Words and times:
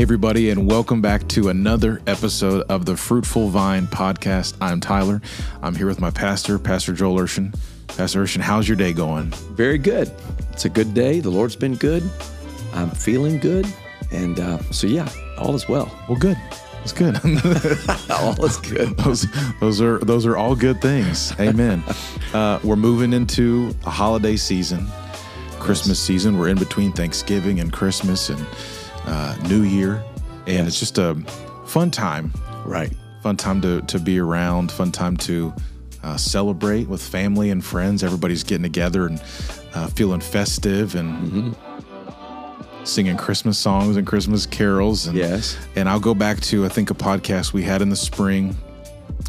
Hey, 0.00 0.04
everybody, 0.04 0.48
and 0.48 0.66
welcome 0.66 1.02
back 1.02 1.28
to 1.28 1.50
another 1.50 2.00
episode 2.06 2.64
of 2.70 2.86
the 2.86 2.96
Fruitful 2.96 3.50
Vine 3.50 3.86
podcast. 3.86 4.56
I'm 4.58 4.80
Tyler. 4.80 5.20
I'm 5.60 5.74
here 5.74 5.86
with 5.86 6.00
my 6.00 6.10
pastor, 6.10 6.58
Pastor 6.58 6.94
Joel 6.94 7.18
Urshan. 7.18 7.54
Pastor 7.86 8.24
Urshan, 8.24 8.40
how's 8.40 8.66
your 8.66 8.78
day 8.78 8.94
going? 8.94 9.26
Very 9.52 9.76
good. 9.76 10.10
It's 10.52 10.64
a 10.64 10.70
good 10.70 10.94
day. 10.94 11.20
The 11.20 11.28
Lord's 11.28 11.54
been 11.54 11.74
good. 11.74 12.02
I'm 12.72 12.88
feeling 12.88 13.36
good. 13.40 13.66
And 14.10 14.40
uh, 14.40 14.62
so, 14.70 14.86
yeah, 14.86 15.06
all 15.36 15.54
is 15.54 15.68
well. 15.68 15.94
Well, 16.08 16.18
good. 16.18 16.38
It's 16.82 16.94
good. 16.94 17.16
all 18.10 18.42
is 18.42 18.56
good. 18.56 18.96
those, 19.04 19.26
those 19.60 19.82
are 19.82 19.98
those 19.98 20.24
are 20.24 20.34
all 20.34 20.56
good 20.56 20.80
things. 20.80 21.38
Amen. 21.38 21.84
Uh, 22.32 22.60
we're 22.62 22.76
moving 22.76 23.12
into 23.12 23.74
a 23.84 23.90
holiday 23.90 24.36
season, 24.36 24.86
Christmas 25.58 25.98
season. 25.98 26.38
We're 26.38 26.48
in 26.48 26.58
between 26.58 26.92
Thanksgiving 26.92 27.58
and 27.58 27.72
Christmas 27.72 28.30
and 28.30 28.46
uh, 29.06 29.36
New 29.48 29.62
Year, 29.62 30.02
and 30.46 30.66
it's 30.66 30.78
just 30.78 30.98
a 30.98 31.14
fun 31.66 31.90
time. 31.90 32.32
Right. 32.64 32.92
Fun 33.22 33.36
time 33.36 33.60
to 33.62 33.82
to 33.82 33.98
be 33.98 34.18
around. 34.18 34.72
Fun 34.72 34.92
time 34.92 35.16
to 35.18 35.52
uh, 36.02 36.16
celebrate 36.16 36.88
with 36.88 37.02
family 37.02 37.50
and 37.50 37.64
friends. 37.64 38.02
Everybody's 38.02 38.44
getting 38.44 38.62
together 38.62 39.06
and 39.06 39.20
uh, 39.74 39.86
feeling 39.88 40.20
festive 40.20 40.94
and 40.94 41.54
singing 42.84 43.16
Christmas 43.16 43.58
songs 43.58 43.96
and 43.96 44.06
Christmas 44.06 44.46
carols. 44.46 45.06
And, 45.06 45.16
Yes. 45.16 45.56
And 45.76 45.88
I'll 45.88 46.00
go 46.00 46.14
back 46.14 46.40
to 46.42 46.64
I 46.64 46.68
think 46.68 46.90
a 46.90 46.94
podcast 46.94 47.52
we 47.52 47.62
had 47.62 47.82
in 47.82 47.90
the 47.90 47.96
spring 47.96 48.56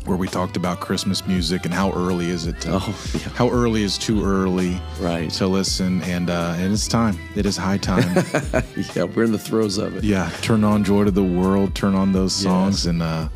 where 0.06 0.18
we 0.18 0.28
talked 0.28 0.58
about 0.58 0.80
Christmas 0.80 1.26
music 1.28 1.64
and 1.66 1.74
how 1.74 1.92
early 1.94 2.30
is 2.30 2.48
it? 2.48 2.60
To, 2.62 2.70
Oh, 2.74 3.00
yeah. 3.14 3.20
How 3.36 3.50
early 3.50 3.84
is 3.84 3.98
too 3.98 4.24
early? 4.26 4.80
Right. 5.00 5.30
To 5.32 5.48
listen 5.48 6.02
and 6.04 6.30
uh, 6.30 6.56
and 6.58 6.74
it's 6.74 6.88
time. 6.88 7.18
It 7.36 7.46
is 7.46 7.56
high 7.58 7.78
time. 7.78 8.04
Yeah, 8.96 9.04
we're 9.04 9.24
in 9.26 9.32
the 9.32 9.38
throes 9.40 9.78
of 9.78 9.96
it. 9.98 10.04
yeah. 10.04 10.30
Turn 10.42 10.64
on 10.64 10.84
Joy 10.84 11.04
to 11.06 11.12
the 11.12 11.24
World. 11.24 11.76
Turn 11.76 11.94
on 11.96 12.12
those 12.14 12.34
songs 12.34 12.86
Yes. 12.86 12.90
and. 12.92 13.02
uh 13.02 13.30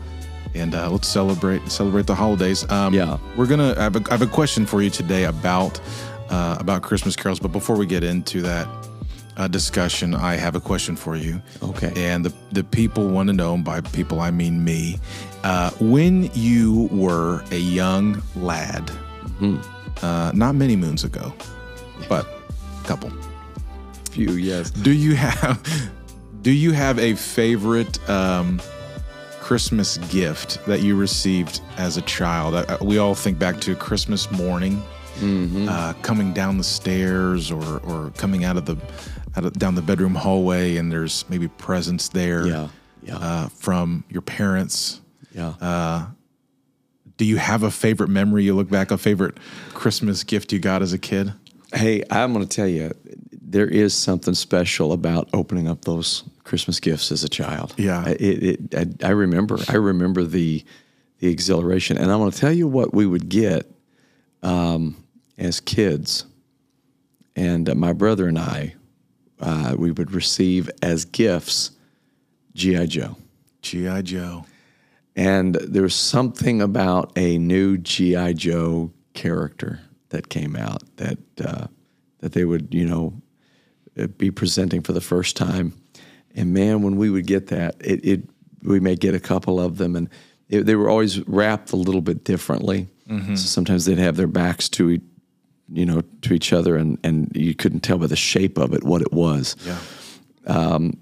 and 0.57 0.73
uh, 0.73 0.89
let's 0.89 1.09
celebrate 1.09 1.69
celebrate 1.69 2.07
the 2.07 2.15
holidays. 2.15 2.63
Um, 2.71 2.93
Yeah. 2.93 3.17
we're 3.35 3.45
gonna. 3.45 3.73
I 3.77 3.83
have, 3.83 3.95
a, 3.97 4.01
I 4.07 4.11
have 4.11 4.21
a 4.21 4.25
question 4.27 4.65
for 4.65 4.81
you 4.81 4.89
today 4.89 5.25
about 5.25 5.81
uh, 6.29 6.55
about 6.61 6.81
Christmas 6.81 7.13
carols. 7.17 7.41
But 7.41 7.51
before 7.51 7.75
we 7.75 7.85
get 7.85 8.05
into 8.05 8.41
that 8.43 8.65
uh, 9.37 9.47
discussion, 9.47 10.15
I 10.15 10.35
have 10.35 10.55
a 10.55 10.59
question 10.61 10.95
for 10.95 11.15
you. 11.15 11.41
Okay. 11.61 11.91
And 11.95 12.25
the 12.25 12.33
the 12.51 12.63
people 12.63 13.07
want 13.09 13.27
to 13.27 13.33
know. 13.33 13.53
And 13.53 13.63
by 13.65 13.81
people, 13.81 14.19
I 14.19 14.31
mean 14.31 14.63
me. 14.63 14.99
Uh, 15.43 15.69
when 15.79 16.29
you 16.33 16.87
were 16.91 17.43
a 17.51 17.57
young 17.59 18.21
lad, 18.35 18.89
Mm-hmm. 19.39 20.05
uh, 20.05 20.31
not 20.33 20.55
many 20.55 20.75
moons 20.77 21.03
ago, 21.03 21.33
but 22.07 22.25
a 22.25 22.87
couple. 22.87 23.11
Few, 24.11 24.31
yes. 24.31 24.71
Do 24.71 24.91
you 24.93 25.15
have 25.15 25.61
Do 26.41 26.51
you 26.51 26.71
have 26.71 26.97
a 26.99 27.15
favorite 27.15 27.99
um, 28.09 28.61
Christmas 29.41 29.97
gift 30.09 30.63
that 30.67 30.81
you 30.81 30.95
received 30.95 31.59
as 31.77 31.97
a 31.97 32.01
child? 32.03 32.55
Uh, 32.55 32.77
we 32.81 32.97
all 32.97 33.13
think 33.15 33.37
back 33.37 33.59
to 33.61 33.75
Christmas 33.75 34.31
morning, 34.31 34.81
Mm-hmm. 35.19 35.67
uh, 35.69 35.93
coming 36.01 36.33
down 36.33 36.57
the 36.57 36.63
stairs 36.63 37.49
or 37.51 37.79
or 37.83 38.11
coming 38.17 38.43
out 38.45 38.57
of 38.57 38.65
the 38.65 38.75
out 39.37 39.45
of, 39.45 39.53
down 39.53 39.75
the 39.75 39.81
bedroom 39.81 40.15
hallway, 40.15 40.77
and 40.77 40.91
there's 40.91 41.25
maybe 41.29 41.47
presents 41.47 42.09
there 42.09 42.47
Yeah. 42.47 42.67
Yeah. 43.03 43.17
uh, 43.17 43.47
from 43.49 44.03
your 44.09 44.21
parents. 44.21 45.01
yeah. 45.31 46.07
Do 47.17 47.23
you 47.23 47.37
have 47.37 47.63
a 47.63 47.71
favorite 47.71 48.09
memory? 48.09 48.43
You 48.43 48.55
look 48.55 48.69
back, 48.69 48.91
a 48.91 48.97
favorite 48.97 49.37
Christmas 49.73 50.23
gift 50.25 50.51
you 50.51 50.59
got 50.59 50.81
as 50.81 50.91
a 50.93 50.97
kid? 50.97 51.33
hey, 51.73 52.03
I'm 52.09 52.31
going 52.33 52.45
to 52.45 52.55
tell 52.55 52.67
you, 52.67 52.91
there 53.31 53.67
is 53.67 53.93
something 53.93 54.33
special 54.33 54.93
about 54.93 55.29
opening 55.33 55.67
up 55.67 55.83
those 55.83 56.23
Christmas 56.45 56.79
gifts 56.79 57.11
as 57.11 57.23
a 57.23 57.29
child. 57.29 57.73
Yeah. 57.77 58.07
It, 58.07 58.43
it, 58.71 58.75
I, 59.03 59.07
I 59.07 59.09
remember. 59.11 59.57
I 59.69 59.75
remember 59.75 60.23
the 60.23 60.63
the 61.19 61.27
exhilaration, 61.27 61.97
and 61.97 62.11
I'm 62.11 62.19
going 62.19 62.31
to 62.31 62.37
tell 62.37 62.51
you 62.51 62.67
what 62.67 62.93
we 62.93 63.05
would 63.05 63.29
get 63.29 63.69
um, 64.43 64.95
as 65.37 65.59
kids. 65.61 66.25
And 67.35 67.67
uh, 67.69 67.75
my 67.75 67.93
brother 67.93 68.27
and 68.27 68.37
I, 68.39 68.75
uh, 69.39 69.75
we 69.77 69.91
would 69.91 70.11
receive 70.11 70.69
as 70.81 71.05
gifts 71.05 71.71
GI 72.53 72.87
Joe. 72.87 73.17
GI 73.61 74.03
Joe. 74.03 74.45
And 75.15 75.55
there's 75.55 75.95
something 75.95 76.61
about 76.61 77.11
a 77.15 77.37
new 77.37 77.77
GI 77.77 78.33
Joe 78.35 78.91
character 79.13 79.79
that 80.09 80.29
came 80.29 80.55
out 80.55 80.83
that 80.97 81.17
uh, 81.43 81.67
that 82.19 82.33
they 82.33 82.45
would, 82.45 82.73
you 82.73 82.85
know, 82.85 83.13
uh, 83.97 84.07
be 84.07 84.31
presenting 84.31 84.81
for 84.81 84.93
the 84.93 85.01
first 85.01 85.35
time. 85.37 85.73
And 86.35 86.53
man, 86.53 86.81
when 86.81 86.97
we 86.97 87.09
would 87.09 87.27
get 87.27 87.47
that, 87.47 87.75
it, 87.79 88.05
it 88.05 88.29
we 88.63 88.79
may 88.79 88.95
get 88.95 89.15
a 89.15 89.19
couple 89.19 89.59
of 89.59 89.77
them, 89.77 89.95
and 89.95 90.09
it, 90.49 90.65
they 90.65 90.75
were 90.75 90.89
always 90.89 91.25
wrapped 91.27 91.71
a 91.71 91.77
little 91.77 92.01
bit 92.01 92.23
differently. 92.23 92.87
So 93.35 93.45
sometimes 93.45 93.85
they'd 93.85 93.99
have 93.99 94.15
their 94.17 94.27
backs 94.27 94.67
to, 94.69 94.99
you 95.71 95.85
know, 95.85 96.01
to 96.21 96.33
each 96.33 96.53
other, 96.53 96.75
and 96.75 96.97
and 97.03 97.31
you 97.35 97.53
couldn't 97.55 97.81
tell 97.81 97.97
by 97.97 98.07
the 98.07 98.15
shape 98.15 98.57
of 98.57 98.73
it 98.73 98.83
what 98.83 99.01
it 99.01 99.11
was 99.13 99.55
Yeah. 99.65 99.79
Um, 100.47 100.97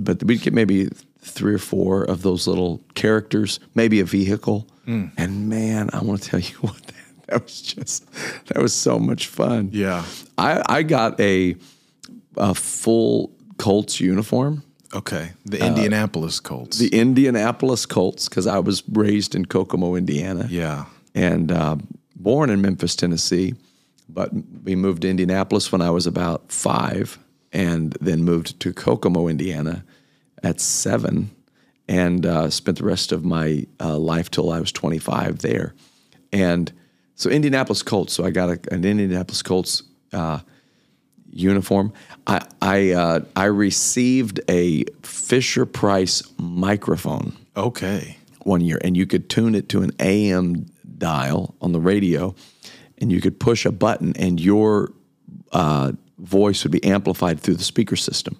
but 0.00 0.22
we'd 0.24 0.40
get 0.42 0.52
maybe 0.52 0.88
three 1.20 1.54
or 1.54 1.58
four 1.58 2.02
of 2.04 2.22
those 2.22 2.46
little 2.48 2.80
characters, 2.94 3.60
maybe 3.74 4.00
a 4.00 4.04
vehicle. 4.04 4.66
And 4.86 5.48
man, 5.50 5.90
I 5.92 6.02
want 6.02 6.22
to 6.22 6.30
tell 6.30 6.40
you 6.40 6.56
what 6.62 6.82
that, 6.82 7.26
that 7.26 7.42
was 7.44 7.60
just 7.60 8.06
that 8.46 8.60
was 8.62 8.72
so 8.72 8.98
much 8.98 9.26
fun. 9.26 9.68
Yeah. 9.72 10.04
I, 10.38 10.62
I 10.78 10.82
got 10.82 11.20
a 11.20 11.54
a 12.36 12.54
full 12.54 13.30
Colts 13.58 14.00
uniform, 14.00 14.62
Okay. 14.94 15.32
The 15.44 15.64
Indianapolis 15.64 16.40
Colts. 16.40 16.80
Uh, 16.80 16.84
the 16.84 16.96
Indianapolis 16.98 17.84
Colts, 17.86 18.28
because 18.28 18.46
I 18.46 18.58
was 18.60 18.82
raised 18.90 19.34
in 19.34 19.44
Kokomo, 19.44 19.94
Indiana. 19.96 20.46
yeah. 20.50 20.86
and 21.14 21.52
uh, 21.52 21.76
born 22.16 22.48
in 22.50 22.60
Memphis, 22.62 22.96
Tennessee. 22.96 23.54
But 24.08 24.30
we 24.64 24.74
moved 24.74 25.02
to 25.02 25.10
Indianapolis 25.10 25.70
when 25.70 25.82
I 25.82 25.90
was 25.90 26.06
about 26.06 26.50
five, 26.50 27.18
and 27.52 27.92
then 28.00 28.24
moved 28.24 28.58
to 28.60 28.72
Kokomo, 28.72 29.28
Indiana, 29.28 29.84
at 30.42 30.60
seven, 30.60 31.30
and 31.88 32.24
uh, 32.26 32.50
spent 32.50 32.78
the 32.78 32.84
rest 32.84 33.12
of 33.12 33.24
my 33.24 33.66
uh, 33.80 33.98
life 33.98 34.30
till 34.30 34.50
I 34.50 34.60
was 34.60 34.72
25 34.72 35.38
there. 35.38 35.74
And 36.32 36.72
so 37.14 37.30
Indianapolis 37.30 37.82
Colts. 37.82 38.12
So 38.12 38.24
I 38.24 38.30
got 38.30 38.48
a, 38.50 38.58
an 38.72 38.84
Indianapolis 38.84 39.42
Colts 39.42 39.82
uh, 40.12 40.40
uniform. 41.30 41.92
I 42.26 42.46
I, 42.62 42.90
uh, 42.92 43.20
I 43.36 43.44
received 43.46 44.40
a 44.48 44.84
Fisher 45.02 45.66
Price 45.66 46.22
microphone 46.38 47.36
Okay. 47.56 48.16
one 48.44 48.60
year, 48.60 48.78
and 48.84 48.96
you 48.96 49.06
could 49.06 49.28
tune 49.28 49.54
it 49.54 49.68
to 49.70 49.82
an 49.82 49.90
AM 50.00 50.66
dial 50.98 51.54
on 51.60 51.72
the 51.72 51.80
radio, 51.80 52.34
and 53.00 53.10
you 53.12 53.20
could 53.20 53.38
push 53.38 53.64
a 53.64 53.72
button, 53.72 54.14
and 54.16 54.40
your 54.40 54.92
uh, 55.52 55.92
voice 56.18 56.64
would 56.64 56.72
be 56.72 56.84
amplified 56.84 57.40
through 57.40 57.54
the 57.54 57.64
speaker 57.64 57.96
system, 57.96 58.38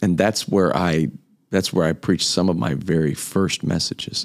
and 0.00 0.18
that's 0.18 0.48
where 0.48 0.76
I 0.76 1.08
that's 1.50 1.72
where 1.72 1.86
I 1.86 1.92
preached 1.92 2.26
some 2.26 2.48
of 2.48 2.56
my 2.56 2.74
very 2.74 3.14
first 3.14 3.62
messages. 3.62 4.24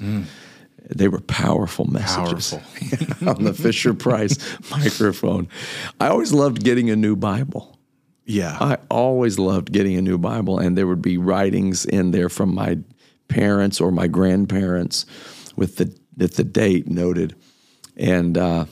They 0.90 1.08
were 1.08 1.20
powerful 1.20 1.84
messages 1.84 2.54
on 3.26 3.44
the 3.44 3.52
Fisher 3.52 3.92
Price 3.92 4.38
microphone. 4.70 5.48
I 6.00 6.08
always 6.08 6.32
loved 6.32 6.64
getting 6.64 6.88
a 6.88 6.96
new 6.96 7.14
Bible. 7.14 7.78
Yeah. 8.24 8.56
I 8.60 8.78
always 8.90 9.38
loved 9.38 9.72
getting 9.72 9.96
a 9.96 10.02
new 10.02 10.18
Bible, 10.18 10.58
and 10.58 10.76
there 10.76 10.86
would 10.86 11.02
be 11.02 11.18
writings 11.18 11.84
in 11.84 12.10
there 12.10 12.28
from 12.28 12.54
my 12.54 12.78
parents 13.28 13.80
or 13.80 13.90
my 13.90 14.06
grandparents 14.06 15.04
with 15.56 15.76
the 15.76 15.94
with 16.16 16.36
the 16.36 16.44
date 16.44 16.88
noted, 16.88 17.36
and 17.96 18.36
uh, 18.36 18.64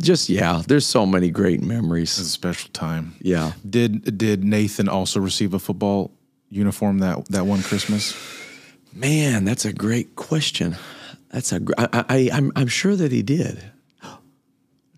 just 0.00 0.28
yeah, 0.28 0.62
there's 0.66 0.86
so 0.86 1.04
many 1.06 1.30
great 1.30 1.62
memories. 1.62 2.18
It's 2.18 2.28
a 2.28 2.30
special 2.30 2.70
time. 2.72 3.14
Yeah, 3.20 3.52
Did 3.68 4.16
did 4.18 4.44
Nathan 4.44 4.88
also 4.88 5.20
receive 5.20 5.54
a 5.54 5.58
football 5.58 6.10
uniform 6.50 6.98
that 7.00 7.26
that 7.28 7.46
one 7.46 7.62
Christmas? 7.62 8.14
man, 8.92 9.44
that's 9.44 9.64
a 9.64 9.72
great 9.72 10.16
question. 10.16 10.76
That's 11.30 11.52
a 11.52 11.60
gr- 11.60 11.74
I, 11.78 12.04
I 12.08 12.30
I'm 12.32 12.52
I'm 12.56 12.68
sure 12.68 12.96
that 12.96 13.12
he 13.12 13.22
did. 13.22 13.62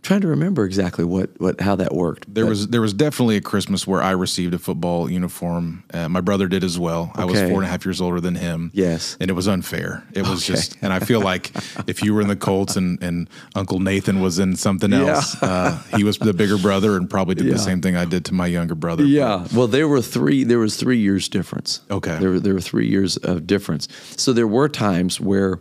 Trying 0.02 0.22
to 0.22 0.28
remember 0.28 0.64
exactly 0.64 1.04
what 1.04 1.30
what 1.40 1.60
how 1.60 1.76
that 1.76 1.94
worked. 1.94 2.32
There 2.32 2.46
was 2.46 2.68
there 2.68 2.80
was 2.80 2.94
definitely 2.94 3.36
a 3.36 3.40
Christmas 3.40 3.86
where 3.86 4.02
I 4.02 4.12
received 4.12 4.54
a 4.54 4.58
football 4.58 5.10
uniform. 5.10 5.84
Uh, 5.92 6.08
my 6.08 6.20
brother 6.20 6.48
did 6.48 6.64
as 6.64 6.78
well. 6.78 7.12
I 7.14 7.24
was 7.24 7.38
four 7.40 7.56
and 7.56 7.64
a 7.64 7.66
half 7.68 7.84
years 7.84 8.00
older 8.00 8.20
than 8.20 8.34
him. 8.34 8.70
Yes. 8.72 9.16
and 9.20 9.30
it 9.30 9.34
was 9.34 9.46
unfair. 9.48 10.02
It 10.14 10.22
was 10.26 10.44
just, 10.46 10.76
and 10.82 10.92
I 10.92 11.00
feel 11.00 11.20
like 11.20 11.50
if 11.86 12.02
you 12.02 12.14
were 12.14 12.20
in 12.22 12.28
the 12.28 12.36
Colts 12.36 12.76
and 12.76 13.02
and 13.02 13.28
Uncle 13.54 13.78
Nathan 13.80 14.20
was 14.20 14.38
in 14.38 14.56
something 14.56 14.90
Yeah. 14.90 15.06
else, 15.06 15.42
uh, 15.42 15.82
he 15.96 16.02
was 16.04 16.18
the 16.18 16.32
bigger 16.32 16.56
brother 16.58 16.96
and 16.96 17.08
probably 17.08 17.34
did 17.34 17.46
Yeah. 17.46 17.52
the 17.54 17.58
same 17.58 17.80
thing 17.82 17.96
I 17.96 18.04
did 18.06 18.24
to 18.26 18.34
my 18.34 18.46
younger 18.46 18.74
brother. 18.74 19.04
Yeah. 19.04 19.46
Well, 19.54 19.66
there 19.68 19.86
were 19.88 20.00
three. 20.02 20.44
There 20.44 20.58
was 20.58 20.76
three 20.76 20.98
years 21.00 21.28
difference. 21.28 21.80
Okay. 21.90 22.18
There 22.18 22.30
were 22.30 22.40
there 22.40 22.54
were 22.54 22.60
three 22.60 22.88
years 22.88 23.16
of 23.18 23.46
difference. 23.46 23.88
So 24.16 24.32
there 24.32 24.46
were 24.48 24.68
times 24.68 25.20
where, 25.20 25.60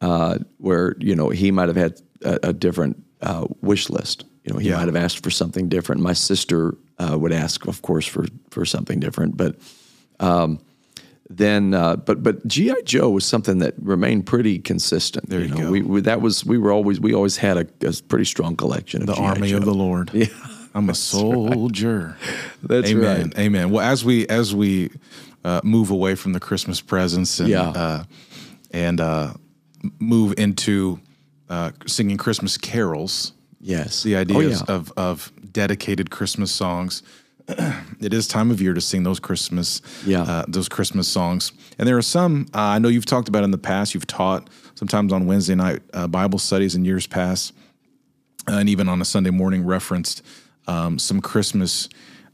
uh, 0.00 0.38
where 0.58 0.94
you 1.00 1.14
know 1.16 1.30
he 1.30 1.50
might 1.50 1.68
have 1.68 1.76
had 1.76 2.00
a, 2.24 2.38
a 2.50 2.52
different 2.52 3.02
uh, 3.22 3.46
wish 3.60 3.88
list. 3.90 4.24
You 4.44 4.52
know, 4.52 4.58
he 4.58 4.68
Yeah. 4.68 4.76
might 4.76 4.86
have 4.86 4.96
asked 4.96 5.22
for 5.22 5.30
something 5.30 5.68
different. 5.68 6.00
My 6.02 6.12
sister 6.14 6.74
uh, 6.98 7.16
would 7.18 7.32
ask, 7.32 7.66
of 7.68 7.80
course, 7.82 8.06
for 8.06 8.26
for 8.50 8.64
something 8.64 9.00
different. 9.00 9.36
But 9.36 9.56
um, 10.20 10.58
then, 11.30 11.72
uh, 11.74 11.96
but 11.96 12.22
but 12.22 12.46
GI 12.46 12.74
Joe 12.84 13.10
was 13.10 13.24
something 13.24 13.58
that 13.58 13.74
remained 13.78 14.26
pretty 14.26 14.58
consistent. 14.58 15.28
There 15.30 15.40
you 15.40 15.54
go. 15.54 15.70
We, 15.70 15.82
we 15.82 16.00
that 16.02 16.20
was 16.20 16.44
we 16.44 16.58
were 16.58 16.72
always 16.72 17.00
we 17.00 17.14
always 17.14 17.36
had 17.36 17.56
a, 17.56 17.66
a 17.88 17.92
pretty 18.08 18.24
strong 18.24 18.56
collection 18.56 19.00
of 19.02 19.06
The 19.06 19.14
G.I. 19.14 19.24
army 19.28 19.50
Joe. 19.50 19.56
of 19.58 19.64
the 19.64 19.74
Lord. 19.74 20.10
Yeah, 20.14 20.26
I'm 20.74 20.88
a 20.90 20.94
soldier. 20.94 22.16
That's 22.62 22.90
Amen. 22.90 23.04
right. 23.04 23.16
Amen. 23.18 23.32
Amen. 23.38 23.70
Well, 23.70 23.84
as 23.86 24.04
we 24.04 24.26
as 24.28 24.54
we 24.54 24.90
uh, 25.44 25.60
move 25.64 25.90
away 25.90 26.14
from 26.16 26.32
the 26.32 26.40
Christmas 26.40 26.80
presents 26.80 27.38
and 27.40 27.48
Yeah. 27.48 27.68
uh, 27.70 28.04
and 28.72 29.00
uh, 29.00 29.34
move 30.00 30.34
into 30.38 30.98
uh, 31.52 31.70
singing 31.86 32.16
Christmas 32.16 32.56
carols, 32.58 33.32
Yes, 33.64 34.02
the 34.02 34.16
Oh, 34.16 34.20
ideas 34.20 34.62
yeah. 34.66 34.74
of 34.74 34.92
of 34.96 35.30
dedicated 35.52 36.10
Christmas 36.10 36.50
songs. 36.50 37.02
it 38.00 38.12
is 38.14 38.26
time 38.26 38.50
of 38.50 38.60
year 38.62 38.74
to 38.74 38.80
sing 38.80 39.02
those 39.04 39.20
Christmas, 39.20 39.80
Yeah. 40.06 40.22
uh, 40.22 40.44
those 40.48 40.68
Christmas 40.68 41.06
songs. 41.08 41.52
And 41.78 41.86
there 41.86 41.96
are 41.96 42.02
some 42.02 42.46
uh, 42.54 42.74
I 42.76 42.78
know 42.80 42.88
you've 42.88 43.06
talked 43.06 43.28
about 43.28 43.44
in 43.44 43.50
the 43.52 43.58
past. 43.58 43.94
You've 43.94 44.06
taught 44.06 44.48
sometimes 44.74 45.12
on 45.12 45.26
Wednesday 45.26 45.54
night 45.54 45.80
uh, 45.94 46.08
Bible 46.08 46.38
studies 46.38 46.74
in 46.74 46.84
years 46.84 47.06
past, 47.06 47.52
uh, 48.48 48.54
and 48.58 48.68
even 48.68 48.88
on 48.88 49.00
a 49.00 49.04
Sunday 49.04 49.30
morning 49.30 49.64
referenced 49.64 50.22
um, 50.66 50.98
some 50.98 51.20
Christmas 51.20 51.88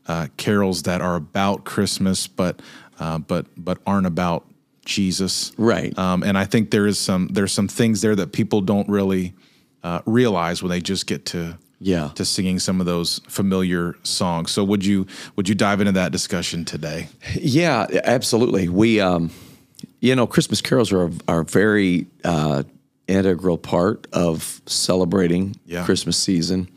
uh, 0.06 0.29
carols 0.37 0.82
that 0.85 1.00
are 1.03 1.17
about 1.17 1.65
Christmas, 1.65 2.26
but 2.29 2.62
uh, 3.00 3.19
but 3.19 3.44
but 3.56 3.79
aren't 3.87 4.06
about 4.06 4.47
Jesus. 4.88 5.52
Right. 5.58 5.96
Um, 5.99 6.23
and 6.25 6.37
I 6.37 6.44
think 6.46 6.70
there 6.70 6.87
is 6.87 6.99
some 6.99 7.29
there's 7.29 7.52
some 7.52 7.69
things 7.69 8.00
there 8.00 8.17
that 8.17 8.32
people 8.32 8.61
don't 8.62 8.88
really 8.88 9.35
uh, 9.85 10.00
realize 10.06 10.62
when 10.62 10.70
they 10.70 10.81
just 10.81 11.06
get 11.06 11.25
to 11.26 11.58
Yeah. 11.79 12.11
to 12.14 12.25
singing 12.25 12.58
some 12.58 12.81
of 12.81 12.87
those 12.87 13.20
familiar 13.29 13.94
songs. 14.02 14.50
So 14.50 14.64
would 14.64 14.85
you 14.85 15.06
would 15.37 15.49
you 15.49 15.55
dive 15.55 15.81
into 15.81 15.93
that 15.93 16.11
discussion 16.11 16.64
today? 16.64 17.08
Yeah, 17.38 17.87
absolutely. 18.05 18.69
We, 18.69 18.99
um, 19.00 19.31
you 20.00 20.17
know, 20.17 20.26
Christmas 20.26 20.61
carols 20.62 20.91
are 20.93 21.11
are 21.29 21.41
a 21.41 21.44
very 21.44 22.06
uh, 22.25 22.62
integral 23.06 23.58
part 23.58 24.06
of 24.12 24.61
celebrating 24.67 25.56
Yeah. 25.67 25.84
Christmas 25.84 26.17
season. 26.17 26.69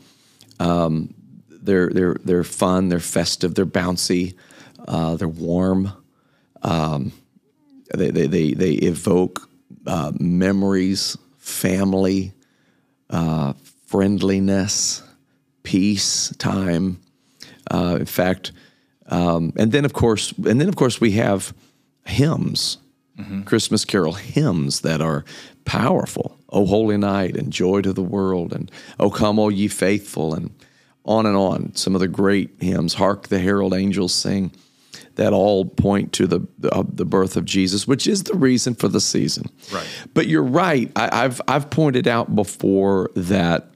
Um, 0.60 1.14
they're 1.48 1.88
they're 1.90 2.16
they're 2.24 2.44
fun. 2.44 2.88
They're 2.90 3.00
festive. 3.00 3.54
They're 3.54 3.66
bouncy. 3.66 4.34
Uh, 4.86 5.16
they're 5.16 5.28
warm. 5.28 5.92
Um, 6.62 7.12
they, 7.94 8.10
they 8.10 8.26
they 8.26 8.52
they 8.52 8.72
evoke 8.72 9.48
uh, 9.86 10.12
memories, 10.18 11.16
family, 11.38 12.32
uh, 13.10 13.52
friendliness, 13.86 15.02
peace, 15.62 16.34
time. 16.38 16.98
Uh, 17.70 17.96
in 18.00 18.06
fact, 18.06 18.52
um, 19.06 19.52
and 19.56 19.72
then 19.72 19.84
of 19.84 19.92
course, 19.92 20.32
and 20.32 20.60
then 20.60 20.68
of 20.68 20.76
course 20.76 21.00
we 21.00 21.12
have 21.12 21.54
hymns, 22.04 22.78
Christmas 23.44 23.84
carol 23.84 24.14
hymns 24.14 24.80
that 24.80 25.00
are 25.00 25.24
powerful. 25.64 26.36
"O 26.48 26.66
Holy 26.66 26.96
Night" 26.96 27.36
and 27.36 27.52
"Joy 27.52 27.82
to 27.82 27.92
the 27.92 28.02
World" 28.02 28.52
and 28.52 28.70
"O 28.98 29.10
Come, 29.10 29.38
all 29.38 29.50
Ye 29.50 29.68
Faithful" 29.68 30.34
and 30.34 30.50
on 31.04 31.26
and 31.26 31.36
on. 31.36 31.72
Some 31.74 31.94
of 31.94 32.00
the 32.00 32.08
great 32.08 32.50
hymns, 32.60 32.94
"Hark 32.94 33.28
the 33.28 33.38
Herald 33.38 33.74
Angels 33.74 34.12
Sing," 34.14 34.50
that 35.16 35.32
all 35.32 35.64
point 35.64 36.12
to 36.14 36.26
the 36.26 36.46
the, 36.58 36.70
uh, 36.70 36.84
the 36.88 37.04
birth 37.04 37.36
of 37.36 37.44
Jesus, 37.44 37.86
which 37.86 38.06
is 38.06 38.24
the 38.24 38.34
reason 38.34 38.74
for 38.74 38.88
the 38.88 39.00
season. 39.00 39.46
Right. 39.72 39.86
But 40.14 40.26
you're 40.28 40.42
right. 40.42 40.90
I, 40.96 41.24
I've 41.24 41.40
I've 41.48 41.70
pointed 41.70 42.08
out 42.08 42.34
before 42.34 43.10
that 43.14 43.68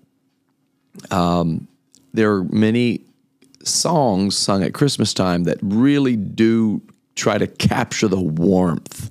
there 2.15 2.33
are 2.33 2.44
many 2.44 3.03
songs 3.65 4.37
sung 4.37 4.62
at 4.62 4.75
Christmas 4.75 5.15
time 5.15 5.44
that 5.44 5.59
really 5.62 6.17
do 6.17 6.81
try 7.15 7.39
to 7.39 7.47
capture 7.47 8.09
the 8.09 8.21
warmth 8.21 9.11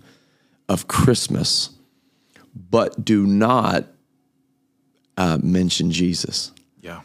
of 0.70 0.88
Christmas, 0.88 1.70
but 2.70 3.06
do 3.06 3.28
not 3.28 3.86
uh, 5.18 5.40
mention 5.42 5.92
Jesus. 5.92 6.52
Yeah. 6.82 7.02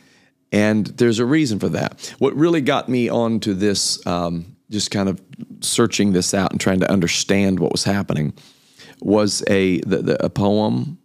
And 0.53 0.87
there's 0.87 1.19
a 1.19 1.25
reason 1.25 1.59
for 1.59 1.69
that. 1.71 2.15
What 2.19 2.35
really 2.37 2.61
got 2.61 2.89
me 2.89 3.09
onto 3.09 3.55
this, 3.55 4.05
um, 4.07 4.50
just 4.71 4.91
kind 4.91 5.09
of 5.09 5.21
searching 5.61 6.13
this 6.13 6.33
out 6.33 6.53
and 6.53 6.61
trying 6.61 6.81
to 6.81 6.91
understand 6.91 7.61
what 7.61 7.73
was 7.73 7.85
happening, 7.85 8.33
was 9.01 9.43
a 9.49 9.81
the, 9.81 9.99
the, 9.99 10.25
a 10.25 10.31
poem 10.31 10.99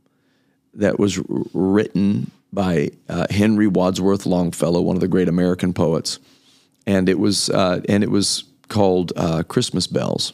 that 0.74 1.00
was 1.00 1.20
written 1.54 2.32
by 2.54 2.90
uh, 3.10 3.28
Henry 3.30 3.68
Wadsworth 3.68 4.26
Longfellow, 4.26 4.82
one 4.82 4.96
of 4.96 5.02
the 5.02 5.08
great 5.08 5.28
American 5.28 5.74
poets, 5.74 6.20
and 6.88 7.10
it 7.10 7.20
was 7.20 7.50
uh, 7.50 7.82
and 7.90 8.04
it 8.04 8.12
was 8.12 8.46
called 8.70 9.12
uh, 9.16 9.44
Christmas 9.44 9.88
Bells, 9.88 10.34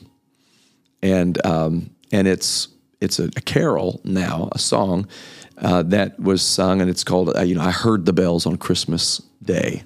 and 1.02 1.44
um, 1.46 1.90
and 2.12 2.28
it's 2.28 2.68
it's 3.00 3.20
a, 3.20 3.26
a 3.26 3.42
carol 3.42 4.00
now, 4.04 4.50
a 4.52 4.60
song 4.60 5.08
uh, 5.58 5.84
that 5.84 6.20
was 6.20 6.42
sung, 6.42 6.82
and 6.82 6.90
it's 6.90 7.04
called 7.04 7.36
uh, 7.36 7.42
you 7.42 7.56
know 7.56 7.62
I 7.62 7.72
heard 7.72 8.06
the 8.06 8.14
bells 8.14 8.46
on 8.46 8.58
Christmas 8.58 9.22
Day. 9.44 9.84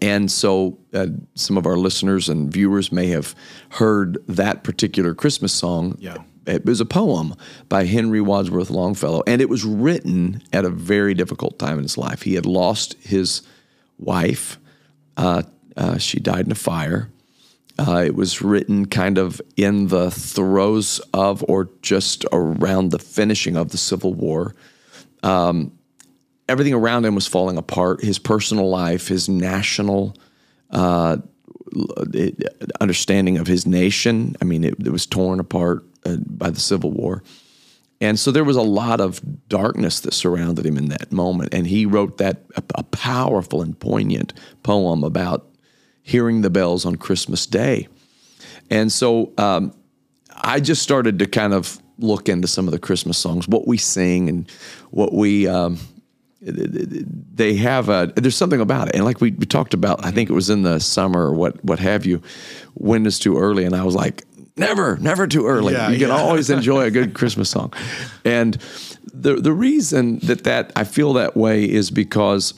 And 0.00 0.30
so, 0.30 0.78
uh, 0.92 1.08
some 1.34 1.56
of 1.56 1.66
our 1.66 1.76
listeners 1.76 2.28
and 2.28 2.52
viewers 2.52 2.92
may 2.92 3.08
have 3.08 3.34
heard 3.70 4.18
that 4.28 4.64
particular 4.64 5.14
Christmas 5.14 5.52
song. 5.52 5.96
Yeah. 5.98 6.18
It 6.46 6.64
was 6.64 6.80
a 6.80 6.84
poem 6.84 7.34
by 7.68 7.84
Henry 7.84 8.20
Wadsworth 8.20 8.70
Longfellow, 8.70 9.22
and 9.26 9.40
it 9.40 9.48
was 9.48 9.64
written 9.64 10.42
at 10.52 10.64
a 10.64 10.70
very 10.70 11.14
difficult 11.14 11.58
time 11.58 11.78
in 11.78 11.84
his 11.84 11.96
life. 11.96 12.22
He 12.22 12.34
had 12.34 12.46
lost 12.46 12.94
his 12.94 13.42
wife, 13.98 14.58
uh, 15.16 15.42
uh, 15.76 15.98
she 15.98 16.18
died 16.18 16.46
in 16.46 16.52
a 16.52 16.56
fire. 16.56 17.10
Uh, 17.78 18.02
it 18.04 18.14
was 18.14 18.42
written 18.42 18.86
kind 18.86 19.18
of 19.18 19.40
in 19.56 19.88
the 19.88 20.10
throes 20.10 21.00
of 21.14 21.44
or 21.48 21.70
just 21.80 22.24
around 22.32 22.90
the 22.90 22.98
finishing 22.98 23.56
of 23.56 23.70
the 23.70 23.78
Civil 23.78 24.12
War 24.12 24.54
everything 26.48 26.74
around 26.74 27.04
him 27.04 27.14
was 27.14 27.26
falling 27.26 27.56
apart. 27.56 28.02
His 28.02 28.18
personal 28.18 28.68
life, 28.68 29.08
his 29.08 29.28
national 29.28 30.16
uh, 30.70 31.18
understanding 32.80 33.38
of 33.38 33.46
his 33.46 33.66
nation. 33.66 34.36
I 34.40 34.44
mean, 34.44 34.64
it, 34.64 34.74
it 34.78 34.90
was 34.90 35.06
torn 35.06 35.40
apart 35.40 35.84
uh, 36.04 36.16
by 36.26 36.50
the 36.50 36.60
Civil 36.60 36.90
War. 36.90 37.22
And 38.00 38.18
so 38.18 38.32
there 38.32 38.44
was 38.44 38.56
a 38.56 38.62
lot 38.62 39.00
of 39.00 39.20
darkness 39.48 40.00
that 40.00 40.12
surrounded 40.12 40.66
him 40.66 40.76
in 40.76 40.88
that 40.88 41.12
moment. 41.12 41.54
And 41.54 41.66
he 41.66 41.86
wrote 41.86 42.18
that 42.18 42.42
a, 42.56 42.62
a 42.74 42.82
powerful 42.82 43.62
and 43.62 43.78
poignant 43.78 44.32
poem 44.64 45.04
about 45.04 45.48
hearing 46.02 46.42
the 46.42 46.50
bells 46.50 46.84
on 46.84 46.96
Christmas 46.96 47.46
Day. 47.46 47.86
And 48.70 48.90
so 48.90 49.32
um, 49.38 49.72
I 50.34 50.58
just 50.58 50.82
started 50.82 51.20
to 51.20 51.26
kind 51.26 51.54
of 51.54 51.80
look 51.98 52.28
into 52.28 52.48
some 52.48 52.66
of 52.66 52.72
the 52.72 52.80
Christmas 52.80 53.18
songs, 53.18 53.46
what 53.46 53.68
we 53.68 53.78
sing 53.78 54.28
and 54.28 54.50
what 54.90 55.12
we. 55.12 55.46
Um, 55.46 55.78
they 56.44 57.54
have 57.54 57.88
a 57.88 58.12
there's 58.16 58.36
something 58.36 58.60
about 58.60 58.88
it. 58.88 58.96
And 58.96 59.04
like 59.04 59.20
we, 59.20 59.30
we 59.32 59.46
talked 59.46 59.74
about 59.74 60.04
i 60.04 60.10
think 60.10 60.28
it 60.28 60.32
was 60.32 60.50
in 60.50 60.62
the 60.62 60.78
summer 60.80 61.26
or 61.26 61.34
what 61.34 61.62
what 61.64 61.78
have 61.78 62.04
you 62.04 62.20
when 62.74 63.06
is 63.06 63.18
too 63.18 63.38
early. 63.38 63.64
And 63.64 63.74
i 63.74 63.84
was 63.84 63.94
like 63.94 64.24
never 64.56 64.96
never 64.98 65.26
too 65.26 65.46
early. 65.46 65.74
Yeah, 65.74 65.90
you 65.90 65.98
can 65.98 66.08
yeah. 66.08 66.16
always 66.16 66.50
enjoy 66.50 66.84
a 66.84 66.90
good 66.90 67.14
christmas 67.20 67.50
song. 67.50 67.72
And 68.24 68.58
the 69.12 69.36
the 69.36 69.52
reason 69.52 70.18
that 70.20 70.44
that 70.44 70.72
i 70.76 70.84
feel 70.84 71.12
that 71.14 71.36
way 71.36 71.64
is 71.64 71.90
because 71.90 72.54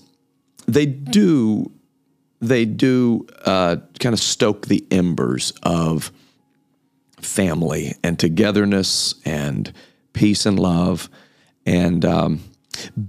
they 0.67 0.87
do 0.87 1.71
they 2.41 2.64
do 2.64 3.26
uh, 3.45 3.76
kind 4.00 4.12
of 4.12 4.21
stoke 4.21 4.67
the 4.67 4.87
embers 4.91 5.53
of 5.62 6.12
family 7.21 7.95
and 8.03 8.19
togetherness 8.19 9.14
and 9.25 9.73
peace 10.12 10.47
and 10.47 10.59
love. 10.59 11.09
And 11.64 12.05
um, 12.05 12.41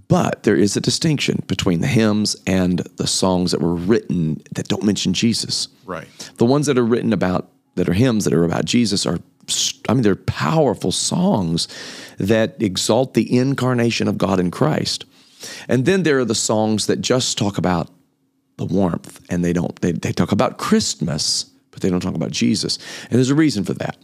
but 0.08 0.44
there 0.44 0.56
is 0.56 0.76
a 0.76 0.82
distinction 0.82 1.44
between 1.48 1.82
the 1.82 1.88
hymns 1.88 2.36
and 2.46 2.80
the 2.98 3.08
songs 3.08 3.52
that 3.52 3.62
were 3.62 3.76
written 3.76 4.42
that 4.54 4.68
don't 4.68 4.84
mention 4.84 5.14
Jesus. 5.14 5.68
Right. 5.86 6.08
The 6.38 6.46
ones 6.46 6.66
that 6.68 6.78
are 6.78 6.86
written 6.86 7.14
about 7.14 7.50
that 7.76 7.90
are 7.90 7.94
hymns 7.94 8.26
that 8.26 8.34
are 8.34 8.46
about 8.46 8.66
Jesus 8.66 9.06
are 9.06 9.20
I 9.88 9.94
mean 9.94 10.02
they're 10.02 10.16
powerful 10.16 10.92
songs 10.92 11.68
that 12.18 12.62
exalt 12.62 13.14
the 13.14 13.38
incarnation 13.38 14.08
of 14.08 14.18
God 14.18 14.40
in 14.40 14.50
Christ. 14.50 15.06
And 15.68 15.86
then 15.86 16.04
there 16.04 16.18
are 16.20 16.26
the 16.26 16.34
songs 16.34 16.88
that 16.88 17.02
just 17.02 17.38
talk 17.38 17.58
about 17.58 17.92
the 18.58 18.66
warmth 18.66 19.24
and 19.30 19.44
they 19.44 19.54
don't 19.54 19.80
they, 19.82 19.92
they 19.92 20.12
talk 20.12 20.32
about 20.32 20.58
Christmas, 20.58 21.44
but 21.72 21.82
they 21.82 21.90
don't 21.90 22.02
talk 22.02 22.16
about 22.16 22.32
Jesus. 22.32 22.78
And 23.04 23.14
there's 23.14 23.30
a 23.30 23.36
reason 23.36 23.64
for 23.64 23.74
that. 23.74 23.98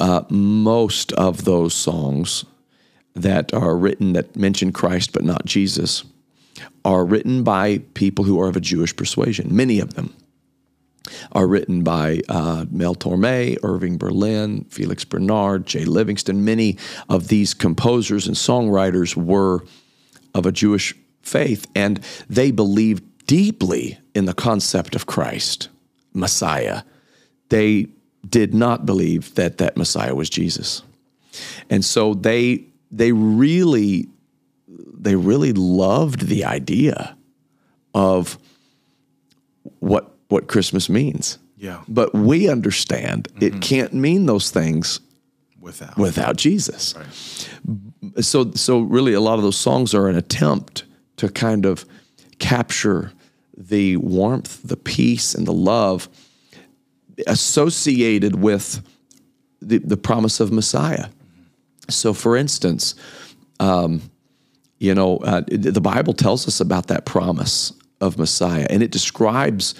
Uh, 0.00 0.22
most 0.28 1.12
of 1.12 1.44
those 1.44 1.72
songs 1.72 2.44
that 3.14 3.52
are 3.54 3.76
written 3.76 4.12
that 4.12 4.36
mention 4.36 4.72
Christ 4.72 5.12
but 5.12 5.24
not 5.24 5.44
Jesus 5.44 6.04
are 6.84 7.04
written 7.04 7.42
by 7.42 7.78
people 7.94 8.24
who 8.24 8.40
are 8.40 8.48
of 8.48 8.56
a 8.56 8.60
Jewish 8.60 8.94
persuasion. 8.94 9.54
Many 9.54 9.80
of 9.80 9.94
them 9.94 10.14
are 11.32 11.46
written 11.46 11.82
by 11.82 12.20
uh, 12.28 12.64
Mel 12.70 12.94
Torme, 12.94 13.56
Irving 13.62 13.98
Berlin, 13.98 14.64
Felix 14.70 15.04
Bernard, 15.04 15.66
Jay 15.66 15.84
Livingston. 15.84 16.44
Many 16.44 16.76
of 17.08 17.28
these 17.28 17.54
composers 17.54 18.26
and 18.26 18.36
songwriters 18.36 19.16
were 19.16 19.64
of 20.34 20.46
a 20.46 20.52
Jewish 20.52 20.94
faith, 21.22 21.66
and 21.74 22.00
they 22.28 22.50
believed 22.50 23.26
deeply 23.26 23.98
in 24.14 24.24
the 24.26 24.34
concept 24.34 24.94
of 24.94 25.06
Christ, 25.06 25.68
Messiah. 26.12 26.82
They 27.48 27.88
did 28.28 28.54
not 28.54 28.86
believe 28.86 29.34
that 29.34 29.58
that 29.58 29.76
Messiah 29.76 30.14
was 30.14 30.30
Jesus, 30.30 30.82
and 31.70 31.84
so 31.84 32.14
they 32.14 32.66
they 32.94 33.12
really 33.12 34.08
they 34.96 35.16
really 35.16 35.52
loved 35.52 36.28
the 36.28 36.44
idea 36.44 37.16
of 37.94 38.38
what 39.80 40.14
what 40.28 40.46
Christmas 40.46 40.88
means. 40.88 41.38
Yeah. 41.56 41.82
But 41.88 42.14
we 42.14 42.48
understand 42.48 43.28
it 43.40 43.52
mm-hmm. 43.52 43.60
can't 43.60 43.92
mean 43.94 44.26
those 44.26 44.50
things 44.50 45.00
Without. 45.60 45.96
without 45.96 46.36
Jesus. 46.36 46.94
Right. 46.96 48.24
So 48.24 48.52
so 48.52 48.80
really 48.80 49.14
a 49.14 49.20
lot 49.20 49.38
of 49.38 49.42
those 49.42 49.56
songs 49.56 49.94
are 49.94 50.08
an 50.08 50.16
attempt 50.16 50.84
to 51.16 51.28
kind 51.28 51.64
of 51.64 51.84
capture 52.38 53.12
the 53.56 53.96
warmth, 53.98 54.62
the 54.62 54.76
peace 54.76 55.34
and 55.34 55.46
the 55.46 55.52
love 55.52 56.08
associated 57.26 58.34
with 58.36 58.82
the, 59.62 59.78
the 59.78 59.96
promise 59.96 60.40
of 60.40 60.52
Messiah. 60.52 61.06
So 61.88 62.12
for 62.14 62.36
instance, 62.36 62.94
um, 63.60 64.02
you 64.78 64.94
know, 64.94 65.18
uh, 65.18 65.42
the 65.48 65.80
Bible 65.80 66.12
tells 66.12 66.46
us 66.46 66.60
about 66.60 66.88
that 66.88 67.06
promise 67.06 67.72
of 68.00 68.18
Messiah, 68.18 68.66
and 68.68 68.82
it 68.82 68.90
describes 68.90 69.74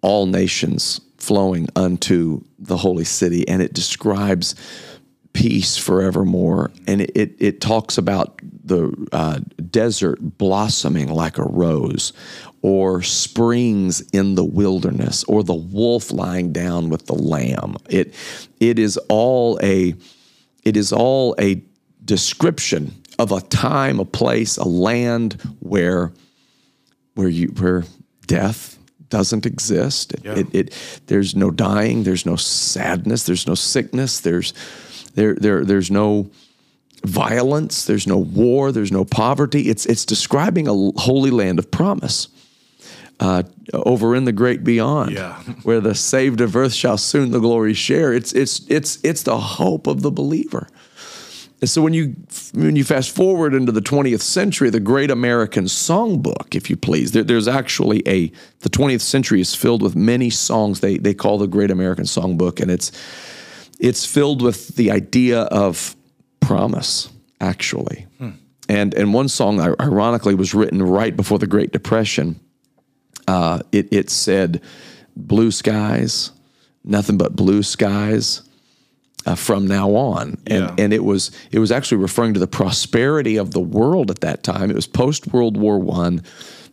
all 0.00 0.26
nations 0.26 1.00
flowing 1.18 1.68
unto 1.76 2.42
the 2.58 2.76
holy 2.76 3.04
city, 3.04 3.46
and 3.48 3.60
it 3.60 3.74
describes 3.74 4.54
peace 5.32 5.76
forevermore. 5.76 6.70
And 6.86 7.00
it, 7.02 7.10
it, 7.14 7.36
it 7.38 7.60
talks 7.60 7.98
about 7.98 8.40
the 8.64 8.94
uh, 9.12 9.40
desert 9.70 10.18
blossoming 10.38 11.08
like 11.08 11.36
a 11.36 11.44
rose, 11.44 12.12
or 12.62 13.02
springs 13.02 14.00
in 14.12 14.34
the 14.34 14.44
wilderness, 14.44 15.24
or 15.24 15.42
the 15.42 15.54
wolf 15.54 16.10
lying 16.10 16.52
down 16.52 16.88
with 16.88 17.06
the 17.06 17.14
lamb. 17.14 17.76
It, 17.90 18.14
it 18.60 18.78
is 18.78 18.96
all 19.08 19.58
a 19.62 19.94
it 20.68 20.76
is 20.76 20.92
all 20.92 21.34
a 21.40 21.62
description 22.04 22.92
of 23.18 23.32
a 23.32 23.40
time, 23.40 23.98
a 24.00 24.04
place, 24.04 24.58
a 24.58 24.68
land 24.68 25.32
where 25.60 26.12
where 27.14 27.28
you 27.28 27.48
where 27.58 27.84
death 28.26 28.78
doesn't 29.08 29.46
exist. 29.46 30.12
It, 30.14 30.20
Yeah. 30.24 30.38
it, 30.38 30.46
it 30.54 31.00
there's 31.06 31.34
no 31.34 31.50
dying, 31.50 32.04
there's 32.04 32.26
no 32.26 32.36
sadness, 32.36 33.22
there's 33.24 33.46
no 33.46 33.54
sickness, 33.56 34.20
there's 34.20 34.52
there 35.14 35.34
there 35.34 35.64
there's 35.64 35.90
no 35.90 36.30
violence, 37.04 37.86
there's 37.86 38.06
no 38.06 38.18
war, 38.18 38.72
there's 38.72 38.92
no 38.92 39.04
poverty. 39.04 39.62
It's 39.70 39.86
it's 39.86 40.04
describing 40.04 40.68
a 40.68 40.74
holy 41.00 41.30
land 41.30 41.58
of 41.58 41.70
promise. 41.70 42.28
Uh, 43.20 43.42
over 43.72 44.14
in 44.14 44.24
the 44.26 44.32
great 44.32 44.62
beyond, 44.62 45.10
Yeah. 45.10 45.34
where 45.64 45.80
the 45.80 45.94
saved 45.94 46.40
of 46.40 46.54
earth 46.54 46.72
shall 46.72 46.96
soon 46.96 47.32
the 47.32 47.40
glory 47.40 47.74
share. 47.74 48.12
It's 48.12 48.32
it's 48.32 48.60
it's 48.68 48.98
it's 49.02 49.24
the 49.24 49.38
hope 49.38 49.88
of 49.88 50.02
the 50.02 50.10
believer. 50.12 50.68
And 51.60 51.68
so 51.68 51.82
when 51.82 51.92
you 51.92 52.14
when 52.54 52.76
you 52.76 52.84
fast 52.84 53.10
forward 53.10 53.52
into 53.54 53.72
the 53.72 53.80
20th 53.80 54.20
century, 54.20 54.70
the 54.70 54.78
Great 54.78 55.10
American 55.10 55.64
Songbook, 55.64 56.54
if 56.54 56.70
you 56.70 56.76
please, 56.76 57.10
there, 57.10 57.24
there's 57.24 57.48
actually 57.48 58.06
a 58.06 58.30
the 58.60 58.70
20th 58.70 59.00
century 59.00 59.40
is 59.40 59.52
filled 59.56 59.82
with 59.82 59.96
many 59.96 60.30
songs 60.30 60.78
they 60.78 60.96
they 60.98 61.14
call 61.14 61.38
the 61.38 61.48
Great 61.48 61.72
American 61.72 62.04
Songbook, 62.04 62.60
and 62.60 62.70
it's 62.70 62.92
it's 63.80 64.06
filled 64.06 64.42
with 64.42 64.76
the 64.76 64.92
idea 64.92 65.40
of 65.50 65.96
promise, 66.38 67.08
actually. 67.40 68.06
And 68.68 68.94
and 68.94 69.12
one 69.14 69.28
song, 69.28 69.58
ironically, 69.80 70.36
was 70.36 70.54
written 70.54 70.80
right 70.82 71.16
before 71.16 71.38
the 71.40 71.46
Great 71.48 71.72
Depression. 71.72 72.38
Uh, 73.28 73.60
it 73.70 73.86
it 73.92 74.10
said, 74.10 74.60
"Blue 75.16 75.50
skies, 75.52 76.32
nothing 76.84 77.16
but 77.18 77.36
blue 77.36 77.62
skies." 77.62 78.42
uh, 79.26 79.34
from 79.34 79.66
now 79.66 79.94
on, 79.94 80.38
and 80.46 80.64
Yeah. 80.64 80.74
and 80.78 80.92
it 80.92 81.04
was 81.04 81.30
it 81.50 81.58
was 81.58 81.70
actually 81.70 81.98
referring 81.98 82.32
to 82.34 82.40
the 82.40 82.46
prosperity 82.46 83.36
of 83.36 83.50
the 83.50 83.60
world 83.60 84.10
at 84.10 84.20
that 84.20 84.42
time. 84.42 84.70
It 84.70 84.76
was 84.76 84.86
post 84.86 85.26
World 85.34 85.56
War 85.58 85.78
One. 85.78 86.22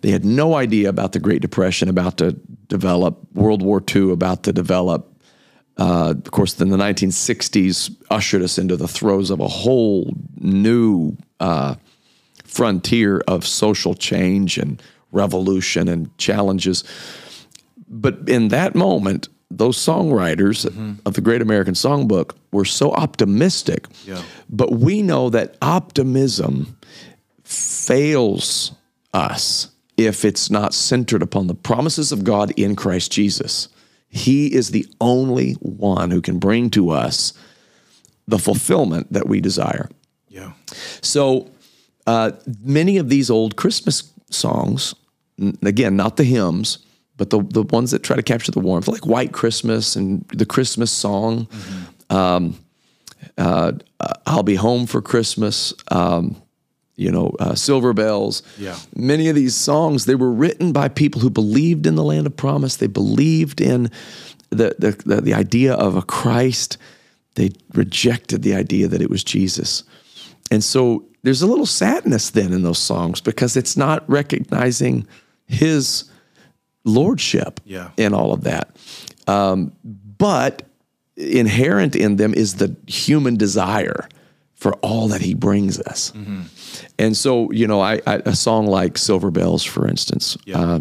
They 0.02 0.12
had 0.12 0.24
no 0.24 0.54
idea 0.54 0.88
about 0.88 1.12
the 1.12 1.20
Great 1.20 1.42
Depression 1.42 1.90
about 1.90 2.18
to 2.20 2.34
develop, 2.70 3.18
World 3.34 3.62
War 3.62 3.84
II 3.94 4.12
about 4.12 4.44
to 4.44 4.54
develop. 4.54 5.12
Uh, 5.78 6.14
of 6.24 6.32
course, 6.32 6.54
then 6.54 6.70
the 6.70 6.78
1960s 6.78 7.90
ushered 8.10 8.42
us 8.44 8.58
into 8.58 8.78
the 8.78 8.88
throes 8.88 9.32
of 9.32 9.40
a 9.42 9.48
whole 9.50 10.14
new 10.40 11.18
uh, 11.42 11.76
frontier 12.46 13.22
of 13.28 13.46
social 13.46 13.96
change 13.96 14.58
and 14.58 14.82
revolution 15.12 15.88
and 15.88 16.16
challenges. 16.18 16.84
But 17.88 18.28
in 18.28 18.50
that 18.50 18.76
moment, 18.76 19.30
those 19.52 19.78
songwriters 19.78 20.66
of 21.06 21.14
the 21.14 21.22
Great 21.22 21.42
American 21.42 21.76
Songbook 21.76 22.36
were 22.52 22.66
so 22.66 22.92
optimistic. 22.92 23.88
Yeah. 24.06 24.22
But 24.50 24.72
we 24.72 25.02
know 25.02 25.30
that 25.30 25.56
optimism 25.62 26.78
fails 27.44 28.74
us 29.14 29.70
if 29.98 30.26
it's 30.26 30.50
not 30.50 30.74
centered 30.74 31.22
upon 31.22 31.48
the 31.48 31.56
promises 31.56 32.12
of 32.12 32.24
God 32.24 32.52
in 32.58 32.76
Christ 32.76 33.12
Jesus. 33.12 33.70
He 34.10 34.54
is 34.54 34.72
the 34.72 34.88
only 35.00 35.54
one 35.54 36.12
who 36.12 36.22
can 36.22 36.40
bring 36.40 36.70
to 36.72 36.90
us 36.90 37.34
the 38.28 38.40
fulfillment 38.40 39.14
that 39.14 39.28
we 39.28 39.40
desire. 39.40 39.90
Yeah. 40.28 40.54
So 41.02 41.50
uh, 42.08 42.32
many 42.62 42.98
of 42.98 43.10
these 43.10 43.30
old 43.30 43.56
Christmas 43.56 44.12
songs, 44.36 44.94
again, 45.64 45.96
not 45.96 46.18
the 46.18 46.24
hymns, 46.24 46.80
but 47.18 47.30
the, 47.30 47.42
the 47.50 47.64
ones 47.64 47.92
that 47.92 48.04
try 48.04 48.16
to 48.16 48.24
capture 48.24 48.52
the 48.52 48.60
warmth, 48.60 48.88
like 48.88 49.06
White 49.06 49.32
Christmas 49.32 49.96
and 49.96 50.26
the 50.30 50.46
Christmas 50.46 50.92
song, 50.92 51.48
um, 52.10 52.58
uh, 53.38 53.72
I'll 54.26 54.44
Be 54.44 54.56
Home 54.56 54.86
for 54.86 55.02
Christmas, 55.02 55.74
um, 55.92 56.42
you 56.96 57.12
know, 57.12 57.34
uh, 57.40 57.56
Silver 57.56 57.94
Bells. 57.94 58.44
Yeah. 58.58 58.78
Many 58.96 59.30
of 59.30 59.36
these 59.36 59.56
songs, 59.56 60.06
they 60.06 60.16
were 60.16 60.32
written 60.32 60.72
by 60.72 60.88
people 60.88 61.22
who 61.22 61.30
believed 61.30 61.86
in 61.86 61.96
the 61.96 62.04
land 62.04 62.28
of 62.28 62.36
promise. 62.36 62.78
They 62.78 62.88
believed 62.88 63.60
in 63.60 63.90
the, 64.50 64.76
the, 64.80 64.92
the, 65.06 65.22
the 65.22 65.34
idea 65.34 65.74
of 65.74 65.96
a 65.96 66.02
Christ. 66.02 66.78
They 67.36 67.52
rejected 67.74 68.44
the 68.44 68.54
idea 68.56 68.88
that 68.88 69.02
it 69.02 69.10
was 69.10 69.24
Jesus. 69.24 69.84
And 70.52 70.64
so 70.64 71.04
there's 71.24 71.42
a 71.42 71.48
little 71.48 71.66
sadness 71.66 72.30
then 72.30 72.54
in 72.54 72.62
those 72.64 72.78
songs 72.80 73.22
because 73.22 73.58
it's 73.58 73.76
not 73.76 74.08
recognizing 74.10 75.08
his 75.48 76.06
lordship 76.84 77.60
Yeah. 77.66 77.90
in 77.98 78.14
all 78.14 78.32
of 78.34 78.44
that. 78.44 78.76
Um, 79.28 79.72
but 80.18 80.64
inherent 81.18 81.96
in 81.96 82.18
them 82.18 82.34
is 82.34 82.56
the 82.56 82.76
human 82.88 83.38
desire 83.38 84.08
for 84.54 84.74
all 84.76 85.08
that 85.10 85.22
he 85.22 85.34
brings 85.34 85.80
us. 85.82 86.14
And 87.00 87.16
so, 87.18 87.52
you 87.52 87.68
know, 87.68 87.82
I, 87.82 88.02
I, 88.08 88.16
a 88.26 88.36
song 88.36 88.68
like 88.68 88.98
Silver 88.98 89.32
Bells, 89.32 89.64
for 89.64 89.88
instance, 89.88 90.38
uh, 90.54 90.80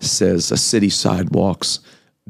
says 0.00 0.50
a 0.52 0.56
city 0.56 0.88
sidewalks, 0.90 1.80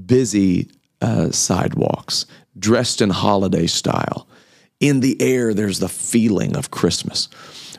busy 0.07 0.69
uh, 1.03 1.31
sidewalks, 1.31 2.27
dressed 2.59 3.01
in 3.03 3.11
holiday 3.11 3.67
style. 3.67 4.27
In 4.81 5.01
the 5.01 5.21
air, 5.23 5.55
there's 5.55 5.79
the 5.79 5.89
feeling 5.89 6.57
of 6.57 6.71
Christmas. 6.71 7.29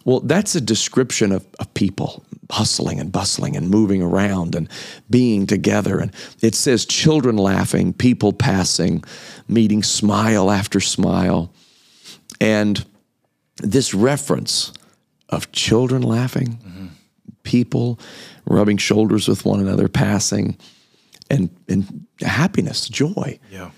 Well, 0.04 0.22
that's 0.22 0.56
a 0.56 0.62
description 0.62 1.32
of, 1.32 1.46
of 1.60 1.74
people 1.74 2.24
hustling 2.50 3.00
and 3.00 3.12
bustling 3.12 3.58
and 3.58 3.70
moving 3.70 4.02
around 4.02 4.56
and 4.56 4.70
being 5.10 5.46
together. 5.46 6.00
And 6.00 6.12
it 6.42 6.56
says 6.56 6.86
children 6.86 7.36
laughing, 7.38 7.94
people 7.94 8.32
passing, 8.34 9.04
meeting 9.48 9.84
smile 9.84 10.50
after 10.50 10.80
smile. 10.80 11.52
And 12.40 12.84
this 13.58 13.94
reference 13.94 14.72
of 15.30 15.52
children 15.52 16.02
laughing, 16.04 16.92
people 17.44 18.00
rubbing 18.46 18.78
shoulders 18.78 19.28
with 19.28 19.44
one 19.46 19.60
another, 19.60 19.90
passing, 19.90 20.58
and, 21.30 21.50
and 21.68 22.06
happiness, 22.22 22.88
joy 22.88 23.40
Yeah. 23.52 23.72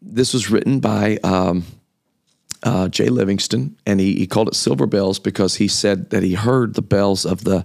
this 0.00 0.32
was 0.32 0.48
written 0.48 0.78
by 0.78 1.18
um, 1.24 1.64
uh, 2.62 2.88
Jay 2.88 3.08
Livingston, 3.08 3.76
and 3.86 4.00
he, 4.00 4.14
he 4.14 4.26
called 4.26 4.48
it 4.48 4.54
Silver 4.54 4.86
Bells 4.86 5.18
because 5.18 5.56
he 5.56 5.68
said 5.68 6.10
that 6.10 6.22
he 6.22 6.34
heard 6.34 6.74
the 6.74 6.82
bells 6.82 7.24
of 7.24 7.44
the 7.44 7.64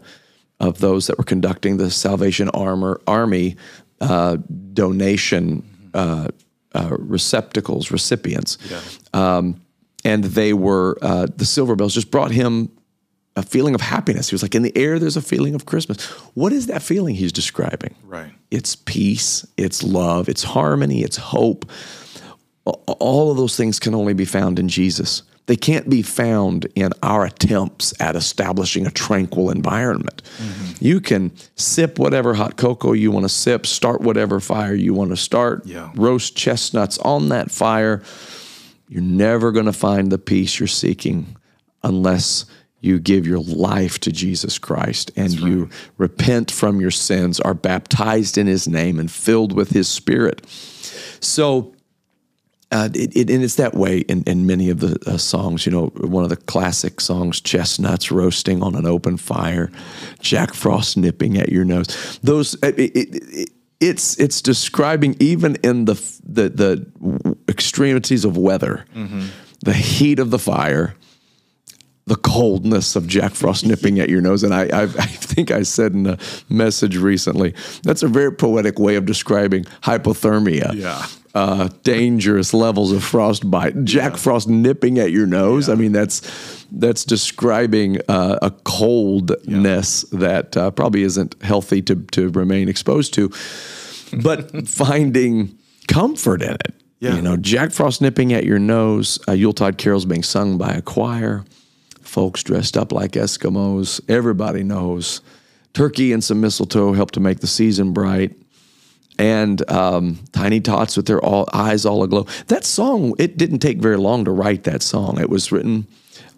of 0.60 0.80
those 0.80 1.08
that 1.08 1.18
were 1.18 1.24
conducting 1.24 1.78
the 1.78 1.92
Salvation 1.92 2.50
Armor 2.50 3.02
Army 3.06 3.58
uh, 4.00 4.38
donation 4.74 5.64
uh, 5.94 6.30
uh, 6.74 6.96
receptacles 6.98 7.92
recipients, 7.92 8.58
um, 9.14 9.62
and 10.06 10.24
they 10.24 10.54
were 10.54 10.98
uh, 11.02 11.28
the 11.36 11.46
Silver 11.46 11.76
Bells 11.76 11.94
just 11.94 12.12
brought 12.12 12.32
him 12.32 12.70
a 13.36 13.44
feeling 13.44 13.76
of 13.76 13.82
happiness. 13.82 14.30
He 14.30 14.34
was 14.34 14.42
like, 14.42 14.56
in 14.56 14.62
the 14.62 14.76
air, 14.78 14.98
there's 14.98 15.18
a 15.18 15.22
feeling 15.22 15.56
of 15.56 15.66
Christmas. 15.66 16.06
What 16.36 16.54
is 16.54 16.68
that 16.68 16.82
feeling 16.82 17.16
he's 17.16 17.34
describing? 17.34 17.96
Right. 18.06 18.32
It's 18.50 18.76
peace, 18.76 19.46
it's 19.58 19.84
love, 19.84 20.30
it's 20.30 20.44
harmony, 20.44 21.02
it's 21.04 21.18
hope. 21.18 21.70
All 22.66 23.32
of 23.32 23.38
those 23.38 23.56
things 23.56 23.80
can 23.80 23.94
only 23.94 24.14
be 24.14 24.26
found 24.26 24.58
in 24.60 24.68
Jesus. 24.68 25.22
They 25.48 25.56
can't 25.56 25.88
be 25.88 26.02
found 26.02 26.66
in 26.74 26.92
our 27.04 27.26
attempts 27.26 27.94
at 28.00 28.16
establishing 28.16 28.88
a 28.88 28.92
tranquil 28.92 29.52
environment. 29.52 30.24
Mm-hmm. 30.40 30.84
You 30.84 31.00
can 31.00 31.32
sip 31.56 32.00
whatever 32.00 32.34
hot 32.34 32.58
cocoa 32.58 32.94
you 32.94 33.12
want 33.12 33.26
to 33.26 33.30
sip, 33.30 33.68
start 33.68 34.02
whatever 34.02 34.40
fire 34.40 34.74
you 34.74 34.96
want 34.96 35.12
to 35.12 35.18
start, 35.18 35.64
Yeah. 35.68 35.92
roast 35.96 36.36
chestnuts 36.36 36.98
on 37.00 37.30
that 37.30 37.52
fire. 37.52 38.02
You're 38.90 39.04
never 39.04 39.52
going 39.52 39.68
to 39.68 39.74
find 39.74 40.12
the 40.12 40.18
peace 40.18 40.60
you're 40.60 40.66
seeking 40.68 41.36
unless 41.84 42.46
you 42.82 42.98
give 43.00 43.28
your 43.28 43.40
life 43.40 44.00
to 44.00 44.12
Jesus 44.12 44.58
Christ 44.58 45.12
and 45.16 45.32
you 45.34 45.70
repent 46.00 46.50
from 46.50 46.82
your 46.82 46.92
sins, 46.92 47.40
are 47.40 47.54
baptized 47.54 48.38
in 48.38 48.48
his 48.48 48.68
name, 48.68 49.00
and 49.00 49.12
filled 49.12 49.54
with 49.54 49.70
his 49.72 49.88
spirit. 49.88 50.44
So, 51.20 51.75
uh, 52.72 52.90
it, 52.94 53.16
it, 53.16 53.30
and 53.30 53.44
it's 53.44 53.56
that 53.56 53.76
way 53.76 54.00
in, 54.00 54.24
in 54.24 54.46
many 54.48 54.70
of 54.70 54.80
the 54.80 54.98
uh, 55.06 55.18
songs. 55.18 55.66
You 55.66 55.72
know, 55.72 55.88
one 55.98 56.24
of 56.24 56.30
the 56.30 56.36
classic 56.36 57.00
songs, 57.00 57.40
"Chestnuts 57.40 58.12
Roasting 58.12 58.64
on 58.64 58.76
an 58.76 58.86
Open 58.86 59.18
Fire," 59.18 59.72
Jack 60.20 60.54
Frost 60.54 60.98
nipping 60.98 61.38
at 61.38 61.50
your 61.50 61.64
nose. 61.64 62.20
Those 62.24 62.56
it, 62.56 62.80
it, 62.80 62.92
it, 62.96 63.50
it's 63.80 64.18
it's 64.20 64.42
describing 64.42 65.16
even 65.20 65.58
in 65.64 65.86
the 65.86 65.94
the, 66.24 66.50
the 66.50 67.36
extremities 67.48 68.26
of 68.26 68.36
weather, 68.38 68.86
the 69.64 69.74
heat 69.74 70.20
of 70.20 70.32
the 70.32 70.40
fire, 70.40 70.96
the 72.08 72.16
coldness 72.16 72.96
of 72.96 73.06
Jack 73.08 73.34
Frost 73.34 73.66
nipping 73.68 74.00
at 74.00 74.10
your 74.10 74.22
nose. 74.22 74.44
And 74.44 74.54
I, 74.54 74.64
I, 74.64 74.84
I 74.84 74.88
think 74.88 75.52
I 75.52 75.64
said 75.64 75.94
in 75.94 76.08
a 76.08 76.18
message 76.50 76.98
recently 76.98 77.54
that's 77.84 78.02
a 78.04 78.08
very 78.08 78.32
poetic 78.32 78.80
way 78.80 78.96
of 78.96 79.06
describing 79.06 79.66
hypothermia 79.84 80.74
Yeah. 80.74 81.06
Uh, 81.36 81.68
dangerous 81.84 82.54
levels 82.54 82.94
of 82.94 83.04
frostbite. 83.04 83.84
Jack 83.84 84.16
Frost 84.16 84.48
nipping 84.48 84.98
at 84.98 85.12
your 85.12 85.28
nose. 85.28 85.68
I 85.68 85.76
mean, 85.76 85.92
that's 85.92 86.66
that's 86.72 87.04
describing 87.04 88.00
uh, 88.08 88.40
a 88.42 88.52
coldness 88.52 90.04
that 90.14 90.56
uh, 90.56 90.72
probably 90.72 91.04
isn't 91.04 91.36
healthy 91.44 91.82
to 91.84 91.96
to 91.96 92.30
remain 92.30 92.70
exposed 92.70 93.14
to. 93.16 93.32
But 94.24 94.68
finding 94.68 95.58
comfort 95.90 96.42
in 96.42 96.54
it. 96.54 96.74
Yeah. 97.00 97.16
You 97.16 97.22
know, 97.22 97.36
Jack 97.36 97.72
Frost 97.72 98.02
nipping 98.02 98.32
at 98.32 98.46
your 98.46 98.58
nose. 98.58 99.20
Uh, 99.28 99.34
Yuletide 99.34 99.78
carols 99.78 100.06
being 100.06 100.24
sung 100.24 100.58
by 100.58 100.72
a 100.72 100.82
choir. 100.82 101.44
Folks 102.02 102.42
dressed 102.44 102.78
up 102.78 102.94
like 102.94 103.12
Eskimos. 103.12 104.00
Everybody 104.10 104.64
knows. 104.64 105.20
Turkey 105.74 106.14
and 106.14 106.24
some 106.24 106.40
mistletoe 106.40 106.94
help 106.94 107.12
to 107.12 107.20
make 107.20 107.42
the 107.42 107.48
season 107.48 107.92
bright 107.92 108.34
and 109.18 109.70
um, 109.70 110.20
Tiny 110.32 110.60
Tots 110.60 110.98
with 110.98 111.06
their 111.06 111.24
all, 111.24 111.48
eyes 111.54 111.86
all 111.86 112.04
aglow. 112.04 112.26
That 112.48 112.66
song, 112.66 113.14
it 113.18 113.38
didn't 113.38 113.60
take 113.60 113.80
very 113.80 113.98
long 113.98 114.26
to 114.26 114.32
write 114.32 114.64
that 114.64 114.84
song. 114.84 115.20
It 115.20 115.30
was 115.30 115.52
written 115.52 115.88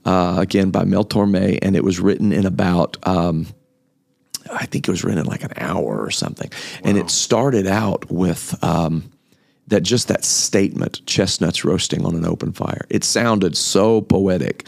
uh, 0.05 0.37
again 0.39 0.71
by 0.71 0.85
Mel 0.85 1.03
Torme, 1.03 1.59
and 1.61 1.75
it 1.75 1.83
was 1.83 1.99
written 1.99 2.31
in 2.31 2.45
about, 2.45 2.97
um, 3.07 3.47
I 4.51 4.65
think 4.65 4.87
it 4.87 4.91
was 4.91 5.03
written 5.03 5.19
in 5.19 5.25
like 5.25 5.43
an 5.43 5.53
hour 5.57 5.99
or 6.01 6.11
something. 6.11 6.49
And 6.83 6.97
it 6.97 7.09
started 7.09 7.67
out 7.67 8.09
with 8.09 8.61
um, 8.63 9.11
that 9.67 9.81
just 9.81 10.07
that 10.07 10.23
statement, 10.23 11.05
chestnuts 11.05 11.65
roasting 11.65 12.05
on 12.05 12.15
an 12.15 12.25
open 12.25 12.53
fire. 12.53 12.85
It 12.89 13.03
sounded 13.03 13.57
so 13.57 14.01
poetic 14.01 14.65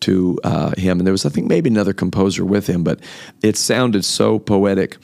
to 0.00 0.38
uh, 0.44 0.74
him, 0.76 0.98
and 0.98 1.06
there 1.06 1.12
was 1.12 1.24
I 1.24 1.30
think 1.30 1.46
maybe 1.46 1.70
another 1.70 1.92
composer 1.92 2.44
with 2.44 2.66
him, 2.66 2.84
but 2.84 3.00
it 3.42 3.56
sounded 3.56 4.04
so 4.04 4.38
poetic 4.38 4.98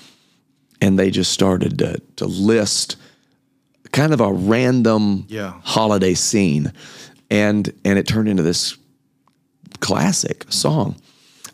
and 0.81 0.99
they 0.99 1.11
just 1.11 1.33
started 1.33 1.79
to, 1.79 2.01
to 2.17 2.27
list 2.27 2.97
kind 3.93 4.13
of 4.13 4.21
a 4.21 4.33
random 4.33 5.25
Yeah. 5.29 5.55
holiday 5.65 6.15
scene. 6.15 6.73
And 7.31 7.73
and 7.85 7.99
it 7.99 8.07
turned 8.07 8.29
into 8.29 8.43
this 8.43 8.77
classic 9.81 10.45
song. 10.49 10.97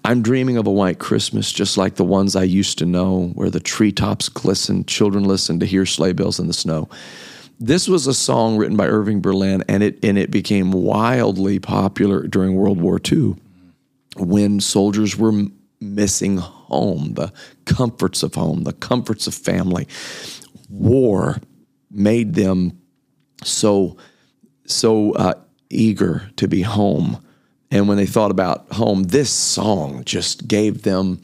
I'm 0.04 0.22
dreaming 0.22 0.56
of 0.58 0.66
a 0.66 0.70
white 0.70 0.98
christmas 0.98 1.50
just 1.50 1.76
like 1.78 1.94
the 1.96 2.04
ones 2.04 2.36
i 2.36 2.42
used 2.42 2.78
to 2.78 2.86
know 2.86 3.28
where 3.34 3.50
the 3.50 3.60
treetops 3.60 4.28
glisten 4.28 4.84
children 4.84 5.24
listen 5.24 5.58
to 5.60 5.66
hear 5.66 5.86
sleigh 5.86 6.12
bells 6.12 6.38
in 6.38 6.46
the 6.46 6.52
snow. 6.52 6.88
This 7.60 7.88
was 7.88 8.06
a 8.06 8.14
song 8.14 8.56
written 8.56 8.76
by 8.76 8.86
irving 8.86 9.20
berlin 9.20 9.64
and 9.68 9.82
it 9.82 9.98
and 10.04 10.18
it 10.18 10.30
became 10.30 10.72
wildly 10.72 11.58
popular 11.58 12.26
during 12.26 12.54
world 12.54 12.80
war 12.80 13.00
ii 13.12 13.34
when 14.16 14.60
soldiers 14.60 15.16
were 15.18 15.32
missing 15.80 16.38
home, 16.38 17.14
the 17.14 17.32
comforts 17.64 18.22
of 18.22 18.34
home, 18.34 18.64
the 18.64 18.72
comforts 18.72 19.26
of 19.26 19.34
family. 19.34 19.86
War 20.70 21.38
made 21.90 22.34
them 22.34 22.78
so 23.42 23.96
so 24.66 25.12
uh, 25.12 25.34
eager 25.70 26.30
to 26.36 26.48
be 26.48 26.62
home, 26.62 27.22
and 27.70 27.86
when 27.88 27.96
they 27.98 28.06
thought 28.06 28.30
about 28.30 28.72
home, 28.72 29.04
this 29.04 29.30
song 29.30 30.02
just 30.04 30.48
gave 30.48 30.82
them 30.82 31.20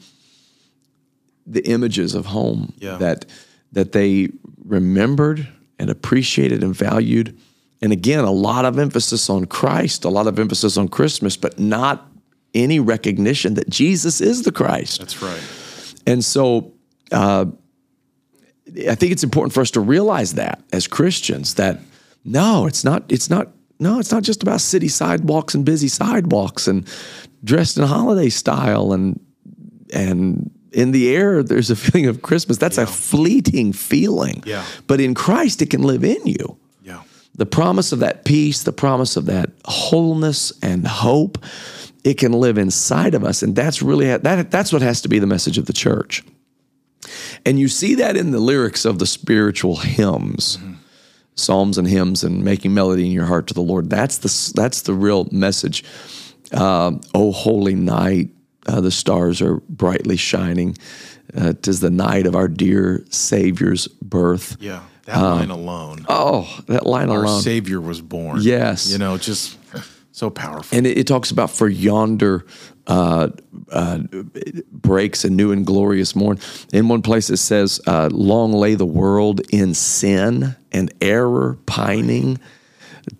the 1.47 1.65
images 1.67 2.13
of 2.13 2.27
home 2.27 2.73
Yeah. 2.77 2.97
that 2.97 3.25
that 3.71 3.93
they 3.93 4.29
remembered 4.63 5.47
and 5.79 5.89
appreciated 5.89 6.63
and 6.63 6.75
valued. 6.75 7.35
And 7.81 7.91
again, 7.91 8.23
a 8.23 8.31
lot 8.31 8.65
of 8.65 8.77
emphasis 8.77 9.27
on 9.29 9.45
Christ, 9.45 10.05
a 10.05 10.09
lot 10.09 10.27
of 10.27 10.37
emphasis 10.37 10.77
on 10.77 10.87
Christmas, 10.87 11.35
but 11.35 11.57
not 11.57 12.10
any 12.53 12.79
recognition 12.79 13.53
that 13.55 13.69
Jesus 13.69 14.21
is 14.21 14.43
the 14.43 14.51
Christ. 14.51 14.99
That's 14.99 15.21
right. 15.21 15.41
And 16.05 16.23
so 16.23 16.73
uh, 17.11 17.45
I 18.87 18.95
think 18.95 19.11
it's 19.11 19.23
important 19.23 19.53
for 19.53 19.61
us 19.61 19.71
to 19.71 19.79
realize 19.81 20.33
that 20.33 20.61
as 20.71 20.87
Christians 20.87 21.55
that 21.55 21.79
no, 22.23 22.65
it's 22.67 22.83
not 22.83 23.03
it's 23.11 23.29
not 23.29 23.49
no, 23.79 23.99
it's 23.99 24.11
not 24.11 24.23
just 24.23 24.43
about 24.43 24.61
city 24.61 24.87
sidewalks 24.87 25.55
and 25.55 25.65
busy 25.65 25.87
sidewalks 25.87 26.67
and 26.67 26.87
dressed 27.43 27.77
in 27.77 27.83
holiday 27.83 28.29
style 28.29 28.93
and 28.93 29.19
and 29.93 30.51
in 30.71 30.91
the 30.91 31.13
air 31.15 31.43
there's 31.43 31.69
a 31.69 31.75
feeling 31.85 32.07
of 32.07 32.21
Christmas. 32.21 32.57
That's 32.57 32.77
a 32.77 32.85
fleeting 32.87 33.73
feeling. 33.73 34.43
Yeah. 34.45 34.63
But 34.87 35.01
in 35.01 35.13
Christ 35.13 35.61
it 35.61 35.69
can 35.69 35.81
live 35.83 36.03
in 36.03 36.25
you 36.25 36.57
Yeah. 36.83 37.01
the 37.35 37.45
promise 37.45 37.91
of 37.91 37.99
that 37.99 38.23
peace, 38.25 38.63
the 38.63 38.71
promise 38.73 39.17
of 39.17 39.25
that 39.25 39.49
wholeness 39.65 40.53
and 40.61 40.87
hope, 40.87 41.43
it 42.03 42.15
can 42.17 42.31
live 42.33 42.57
inside 42.57 43.13
of 43.13 43.23
us, 43.23 43.43
and 43.43 43.55
that's 43.55 43.81
really 43.81 44.07
that. 44.07 44.51
That's 44.51 44.73
what 44.73 44.81
has 44.81 45.01
to 45.01 45.09
be 45.09 45.19
the 45.19 45.27
message 45.27 45.57
of 45.57 45.65
the 45.65 45.73
church. 45.73 46.23
And 47.45 47.59
you 47.59 47.67
see 47.67 47.95
that 47.95 48.15
in 48.17 48.31
the 48.31 48.39
lyrics 48.39 48.85
of 48.85 48.99
the 48.99 49.05
spiritual 49.05 49.77
hymns, 49.77 50.57
psalms 51.35 51.77
and 51.77 51.87
hymns, 51.87 52.23
and 52.23 52.43
making 52.43 52.73
melody 52.73 53.05
in 53.05 53.11
your 53.11 53.25
heart 53.25 53.47
to 53.47 53.53
the 53.53 53.61
Lord. 53.61 53.89
That's 53.89 54.19
the 54.19 54.53
that's 54.55 54.81
the 54.83 54.93
real 54.93 55.27
message. 55.31 55.83
Uh, 56.51 56.93
oh, 57.13 57.31
holy 57.31 57.75
night, 57.75 58.29
uh, 58.67 58.81
the 58.81 58.91
stars 58.91 59.41
are 59.41 59.57
brightly 59.69 60.17
shining. 60.17 60.77
Uh, 61.35 61.53
Tis 61.61 61.79
the 61.79 61.89
night 61.89 62.27
of 62.27 62.35
our 62.35 62.47
dear 62.47 63.05
Savior's 63.09 63.87
birth. 63.87 64.57
Yeah. 64.59 64.83
That 65.05 65.17
line 65.17 65.49
alone. 65.49 66.05
Oh, 66.07 66.59
that 66.67 66.85
line 66.85 67.07
alone. 67.07 67.19
Our 67.19 67.25
alone. 67.25 67.41
Savior 67.41 67.81
was 67.81 68.01
born. 68.01 68.39
Yes. 68.41 68.91
You 68.91 68.99
know, 68.99 69.17
just 69.17 69.57
so 70.11 70.29
powerful. 70.29 70.77
and 70.77 70.85
it, 70.85 70.97
it 70.97 71.07
talks 71.07 71.31
about 71.31 71.49
for 71.49 71.67
yonder 71.69 72.45
uh, 72.87 73.29
uh, 73.71 73.99
breaks 74.71 75.23
a 75.23 75.29
new 75.29 75.51
and 75.51 75.65
glorious 75.65 76.15
morn. 76.15 76.39
In 76.73 76.87
one 76.87 77.01
place 77.01 77.29
it 77.29 77.37
says, 77.37 77.79
uh, 77.87 78.09
"Long 78.11 78.51
lay 78.53 78.75
the 78.75 78.85
world 78.85 79.41
in 79.51 79.73
sin 79.73 80.55
and 80.71 80.93
error, 81.01 81.57
pining, 81.65 82.39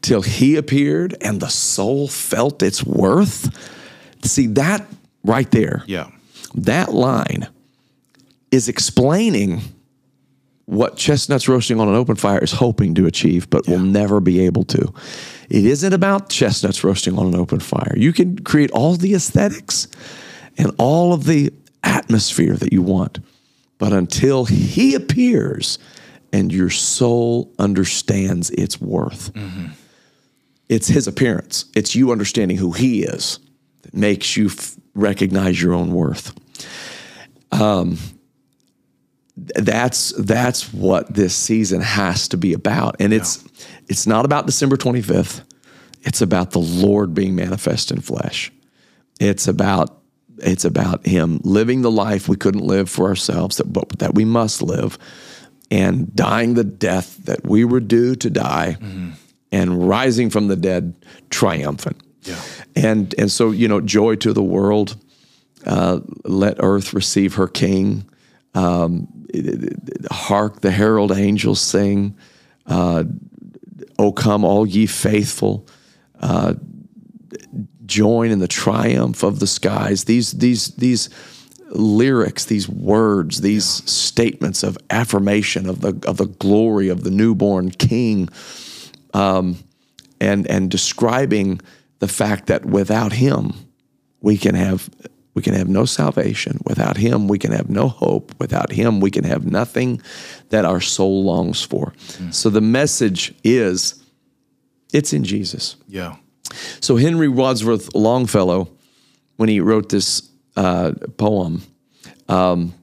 till 0.02 0.22
He 0.22 0.56
appeared, 0.58 1.16
and 1.22 1.40
the 1.40 1.50
soul 1.50 2.08
felt 2.08 2.62
its 2.64 2.84
worth." 2.84 3.50
See 4.24 4.48
that 4.48 4.86
right 5.24 5.50
there. 5.52 5.84
yeah. 5.88 6.10
That 6.54 6.92
line 6.94 7.48
is 8.52 8.68
explaining 8.68 9.62
what 10.66 10.98
chestnuts 10.98 11.48
roasting 11.48 11.80
on 11.80 11.88
an 11.88 11.96
open 11.96 12.16
fire 12.16 12.40
is 12.40 12.52
hoping 12.52 12.94
to 12.96 13.06
achieve, 13.06 13.50
but 13.50 13.68
will 13.68 13.80
never 13.80 14.20
be 14.20 14.42
able 14.46 14.64
to. 14.66 14.94
It 15.52 15.66
isn't 15.66 15.92
about 15.92 16.30
chestnuts 16.30 16.82
roasting 16.82 17.20
on 17.20 17.28
an 17.28 17.36
open 17.36 17.60
fire. 17.60 17.94
You 17.98 18.14
can 18.14 18.40
create 18.40 18.72
all 18.72 18.96
the 18.96 19.14
aesthetics 19.14 19.90
and 20.58 20.72
all 20.78 21.12
of 21.12 21.26
the 21.26 21.52
atmosphere 21.84 22.56
that 22.56 22.72
you 22.72 22.82
want, 22.82 23.20
but 23.78 23.92
until 23.92 24.46
He 24.46 24.96
appears 24.96 25.78
and 26.32 26.54
your 26.54 26.70
soul 26.70 27.54
understands 27.60 28.50
its 28.52 28.80
worth, 28.80 29.34
mm-hmm. 29.34 29.68
it's 30.70 30.88
His 30.88 31.06
appearance, 31.06 31.66
it's 31.76 31.96
you 31.96 32.14
understanding 32.14 32.56
who 32.56 32.72
He 32.72 33.04
is 33.04 33.38
that 33.82 33.94
makes 33.94 34.38
you 34.38 34.46
f- 34.46 34.78
recognize 34.96 35.62
your 35.62 35.74
own 35.74 35.92
worth 35.92 36.34
um, 37.52 37.98
that's 39.56 40.12
that's 40.18 40.74
what 40.74 41.14
this 41.14 41.36
season 41.36 41.82
has 41.82 42.28
to 42.28 42.38
be 42.38 42.54
about 42.54 42.96
and 43.00 43.14
it's 43.14 43.44
it's 43.88 44.06
not 44.08 44.26
about 44.26 44.46
December 44.46 44.78
25th 44.78 45.42
it's 46.02 46.22
about 46.22 46.52
the 46.52 46.60
Lord 46.60 47.14
being 47.14 47.36
manifest 47.36 47.92
in 47.92 48.02
flesh 48.02 48.52
it's 49.20 49.48
about 49.48 50.00
it's 50.38 50.66
about 50.66 51.06
him 51.06 51.40
living 51.44 51.82
the 51.82 51.92
life 51.92 52.28
we 52.30 52.36
couldn't 52.36 52.66
live 52.66 52.90
for 52.90 53.08
ourselves 53.08 53.58
that 53.58 53.72
but 53.72 53.90
that 54.00 54.16
we 54.16 54.26
must 54.26 54.62
live 54.62 54.98
and 55.70 56.14
dying 56.16 56.54
the 56.56 56.64
death 56.64 57.18
that 57.26 57.46
we 57.46 57.64
were 57.66 57.80
due 57.80 58.16
to 58.16 58.30
die 58.30 58.78
and 59.52 59.88
rising 59.88 60.30
from 60.30 60.48
the 60.48 60.56
dead 60.56 60.94
triumphant 61.30 62.02
Yeah. 62.24 62.36
And 62.76 63.16
and 63.18 63.32
so 63.32 63.52
you 63.52 63.68
know, 63.68 63.82
joy 63.82 64.16
to 64.18 64.34
the 64.34 64.44
world. 64.44 64.96
Uh, 65.66 66.00
let 66.26 66.58
earth 66.60 66.94
receive 66.94 67.36
her 67.36 67.48
King. 67.48 68.04
Um, 68.56 69.08
hark 70.12 70.62
the 70.62 70.72
herald 70.72 71.12
angels 71.12 71.62
sing. 71.62 72.18
Uh, 72.66 73.04
o 73.98 74.12
come, 74.12 74.44
all 74.44 74.66
ye 74.66 74.86
faithful. 74.86 75.68
Uh, 76.20 76.56
join 77.86 78.32
in 78.32 78.40
the 78.40 78.48
triumph 78.48 79.24
of 79.24 79.40
the 79.40 79.48
skies. 79.48 80.06
These 80.06 80.32
these 80.34 80.68
these 80.76 81.10
lyrics, 81.70 82.46
these 82.46 82.68
words, 82.68 83.42
these 83.42 83.66
statements 83.66 84.64
of 84.64 84.78
affirmation 84.90 85.68
of 85.68 85.82
the 85.82 86.00
of 86.08 86.18
the 86.18 86.28
glory 86.28 86.90
of 86.90 87.04
the 87.04 87.12
newborn 87.12 87.72
King, 87.72 88.30
um, 89.14 89.58
and 90.20 90.48
and 90.48 90.72
describing 90.72 91.60
the 92.00 92.08
fact 92.08 92.48
that 92.48 92.66
without 92.66 93.14
Him, 93.14 93.54
we 94.22 94.38
can 94.38 94.56
have 94.56 94.90
we 95.34 95.42
can 95.42 95.54
have 95.54 95.70
no 95.70 95.86
salvation. 95.86 96.60
Without 96.66 96.98
Him, 96.98 97.28
we 97.28 97.40
can 97.40 97.52
have 97.52 97.70
no 97.70 97.88
hope. 97.88 98.34
Without 98.40 98.72
Him, 98.72 99.00
we 99.00 99.12
can 99.12 99.24
have 99.24 99.46
nothing 99.46 100.02
that 100.50 100.66
our 100.66 100.82
soul 100.82 101.24
longs 101.24 101.64
for. 101.64 101.94
So 102.32 102.50
the 102.50 102.62
message 102.62 103.34
is, 103.44 104.04
it's 104.94 105.14
in 105.14 105.24
Jesus. 105.24 105.78
Yeah. 105.88 106.16
So 106.82 106.98
Henry 106.98 107.30
Wadsworth 107.30 107.96
Longfellow, 107.96 108.68
when 109.38 109.48
he 109.48 109.62
wrote 109.62 109.90
this 109.90 110.30
uh, 110.58 110.92
poem, 111.18 111.62
um, 112.28 112.74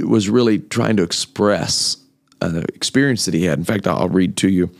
was 0.00 0.28
really 0.28 0.58
trying 0.58 0.96
to 0.96 1.02
express 1.02 1.96
an 2.40 2.64
experience 2.74 3.26
that 3.26 3.34
he 3.34 3.44
had. 3.44 3.58
In 3.58 3.64
fact, 3.64 3.86
I'll 3.86 4.08
read 4.08 4.36
to 4.38 4.48
you 4.48 4.70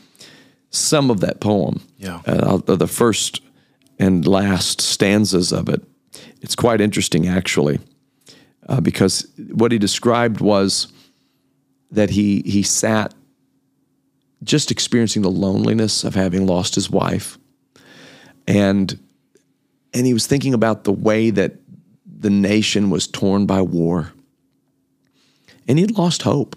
some 0.70 1.10
of 1.10 1.20
that 1.20 1.40
poem. 1.40 1.80
Yeah. 1.98 2.20
Uh, 2.26 2.56
the 2.56 2.88
first 2.88 3.42
and 3.98 4.26
last 4.26 4.80
stanzas 4.80 5.52
of 5.52 5.68
it. 5.68 5.82
It's 6.40 6.56
quite 6.56 6.80
interesting, 6.80 7.28
actually, 7.28 7.78
uh, 8.68 8.80
because 8.80 9.26
what 9.52 9.72
he 9.72 9.78
described 9.78 10.40
was 10.40 10.92
that 11.90 12.10
he 12.10 12.42
he 12.46 12.62
sat 12.62 13.14
just 14.42 14.70
experiencing 14.70 15.22
the 15.22 15.30
loneliness 15.30 16.04
of 16.04 16.14
having 16.14 16.46
lost 16.46 16.74
his 16.74 16.88
wife 16.90 17.38
and 18.46 18.98
and 19.92 20.06
he 20.06 20.14
was 20.14 20.26
thinking 20.26 20.54
about 20.54 20.84
the 20.84 20.92
way 20.92 21.30
that 21.30 21.56
the 22.06 22.30
nation 22.30 22.90
was 22.90 23.06
torn 23.06 23.46
by 23.46 23.60
war 23.60 24.12
and 25.68 25.78
he 25.78 25.82
had 25.82 25.96
lost 25.96 26.22
hope. 26.22 26.56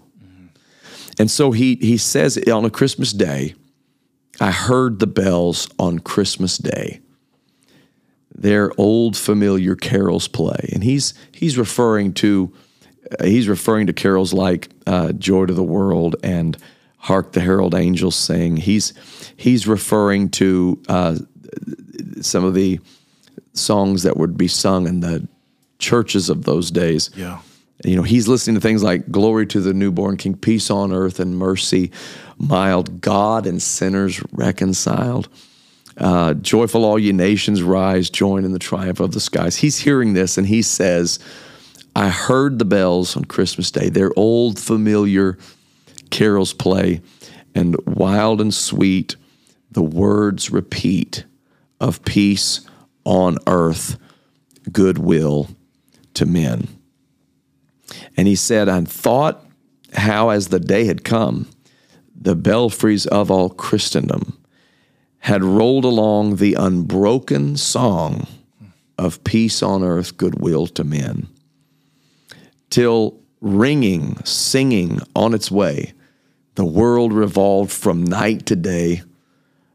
And 1.20 1.30
so 1.30 1.52
he 1.52 1.76
he 1.76 1.98
says 1.98 2.38
on 2.52 2.66
a 2.66 2.72
christmas 2.72 3.14
day 3.14 3.54
i 4.42 4.50
heard 4.50 4.98
the 4.98 5.06
bells 5.06 5.70
on 5.78 6.00
christmas 6.00 6.58
day 6.58 7.00
their 8.36 8.72
old 8.78 9.16
familiar 9.16 9.76
carols 9.76 10.28
play 10.28 10.70
and 10.74 10.84
he's 10.84 11.14
he's 11.32 11.58
referring 11.58 12.14
to 12.14 12.52
uh, 13.20 13.26
he's 13.26 13.48
referring 13.48 13.88
to 13.88 13.94
carols 13.94 14.34
like 14.34 14.70
uh, 14.88 15.12
joy 15.14 15.46
to 15.46 15.54
the 15.54 15.64
world 15.64 16.16
and 16.24 16.58
hark 16.98 17.34
the 17.34 17.42
herald 17.42 17.76
angels 17.76 18.16
sing 18.16 18.58
he's 18.58 18.94
he's 19.36 19.68
referring 19.68 20.30
to 20.30 20.82
uh, 20.88 21.16
some 22.22 22.44
of 22.44 22.54
the 22.54 22.80
songs 23.54 24.04
that 24.04 24.18
would 24.18 24.38
be 24.38 24.48
sung 24.48 24.88
in 24.88 25.00
the 25.00 25.28
churches 25.80 26.30
of 26.30 26.46
those 26.46 26.72
days. 26.72 27.10
Yeah. 27.16 27.42
You 27.84 27.96
know, 27.96 28.04
he's 28.04 28.28
listening 28.28 28.56
to 28.56 28.62
things 28.62 28.84
like 28.84 29.12
Glory 29.12 29.46
to 29.48 29.60
the 29.60 29.74
newborn 29.74 30.18
King, 30.18 30.36
peace 30.36 30.70
on 30.70 30.94
earth 30.94 31.20
and 31.20 31.38
mercy, 31.38 31.92
mild, 32.38 33.02
God 33.02 33.46
and 33.46 33.62
sinners 33.62 34.24
reconciled. 34.32 35.28
Uh, 35.98 36.34
joyful, 36.36 36.86
all 36.86 36.98
ye 36.98 37.12
nations, 37.12 37.62
rise, 37.62 38.10
join 38.10 38.46
in 38.46 38.52
the 38.52 38.60
triumph 38.60 39.00
of 39.00 39.12
the 39.12 39.20
skies. 39.20 39.58
He's 39.58 39.80
hearing 39.80 40.14
this 40.14 40.38
and 40.38 40.48
he 40.48 40.62
says, 40.62 41.20
I 41.96 42.10
heard 42.10 42.58
the 42.58 42.66
bells 42.66 43.16
on 43.16 43.26
Christmas 43.26 43.70
Day, 43.70 43.90
their 43.90 44.12
old 44.16 44.58
familiar 44.58 45.38
carols 46.10 46.54
play, 46.54 47.02
and 47.54 47.76
wild 47.86 48.42
and 48.42 48.54
sweet 48.54 49.16
the 49.72 49.84
words 49.84 50.50
repeat 50.50 51.26
of 51.80 52.04
peace 52.06 52.62
on 53.06 53.38
earth, 53.48 53.98
goodwill 54.72 55.50
to 56.16 56.26
men. 56.26 56.68
And 58.18 58.28
he 58.28 58.36
said, 58.36 58.70
I 58.70 58.82
thought 58.82 59.46
how, 59.94 60.30
as 60.30 60.48
the 60.48 60.60
day 60.60 60.86
had 60.86 61.04
come, 61.04 61.48
the 62.16 62.36
belfries 62.36 63.06
of 63.08 63.30
all 63.30 63.50
Christendom 63.50 64.43
had 65.24 65.42
rolled 65.42 65.86
along 65.86 66.36
the 66.36 66.54
unbroken 66.56 67.56
song 67.56 68.28
of 68.98 69.24
peace 69.24 69.64
on 69.64 69.82
earth, 69.82 70.18
goodwill 70.18 70.68
to 70.68 70.84
men, 70.84 71.28
till 72.70 73.18
ringing, 73.40 74.18
singing 74.26 75.00
on 75.16 75.34
its 75.34 75.50
way, 75.50 75.94
the 76.56 76.66
world 76.66 77.14
revolved 77.14 77.72
from 77.72 78.04
night 78.04 78.46
to 78.46 78.56
day 78.58 79.02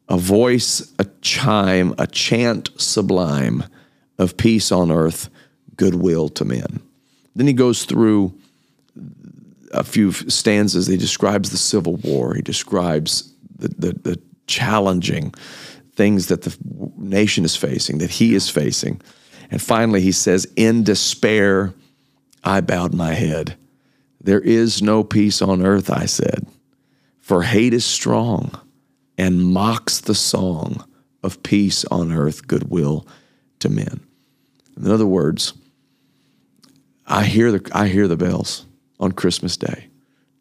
a 0.07 0.19
voice, 0.19 0.93
a 0.99 1.07
chime, 1.23 1.95
a 1.97 2.07
chant 2.07 2.69
sublime 2.79 3.65
of 4.19 4.37
peace 4.37 4.71
on 4.71 4.91
earth, 4.91 5.31
goodwill 5.77 6.29
to 6.29 6.45
men. 6.45 6.81
Then 7.35 7.47
he 7.47 7.55
goes 7.55 7.87
through 7.87 8.35
a 9.73 9.83
few 9.83 10.13
stanzas. 10.13 10.89
He 10.89 10.99
describes 10.99 11.49
the 11.49 11.57
Civil 11.57 11.97
War. 11.97 12.35
He 12.35 12.43
describes 12.43 13.33
the, 13.59 13.69
the, 13.69 13.93
the 13.93 14.28
challenging 14.49 15.33
things 15.95 16.27
that 16.27 16.43
the 16.43 16.57
nation 16.97 17.45
is 17.45 17.57
facing, 17.57 17.99
that 17.99 18.11
he 18.11 18.35
is 18.35 18.49
facing. 18.49 19.01
And 19.51 19.63
finally, 19.63 20.01
he 20.01 20.13
says, 20.13 20.47
In 20.57 20.83
despair, 20.83 21.75
I 22.43 22.61
bowed 22.61 22.95
my 22.95 23.13
head. 23.13 23.57
There 24.21 24.41
is 24.41 24.83
no 24.83 25.05
peace 25.05 25.41
on 25.41 25.65
earth, 25.65 25.91
I 25.91 26.07
said, 26.07 26.47
for 27.21 27.43
hate 27.43 27.73
is 27.73 27.85
strong 27.85 28.61
and 29.17 29.43
mocks 29.43 30.01
the 30.01 30.15
song 30.15 30.85
of 31.23 31.43
peace 31.43 31.85
on 31.87 32.13
earth, 32.13 32.47
goodwill 32.47 33.07
to 33.61 33.69
men. 33.69 34.01
In 34.77 34.91
other 34.91 35.07
words, 35.07 35.53
I 37.07 37.25
hear 37.25 37.51
the 37.51 37.71
I 37.73 37.89
hear 37.89 38.07
the 38.07 38.17
bells 38.17 38.67
on 39.01 39.13
Christmas 39.13 39.57
Day. 39.57 39.89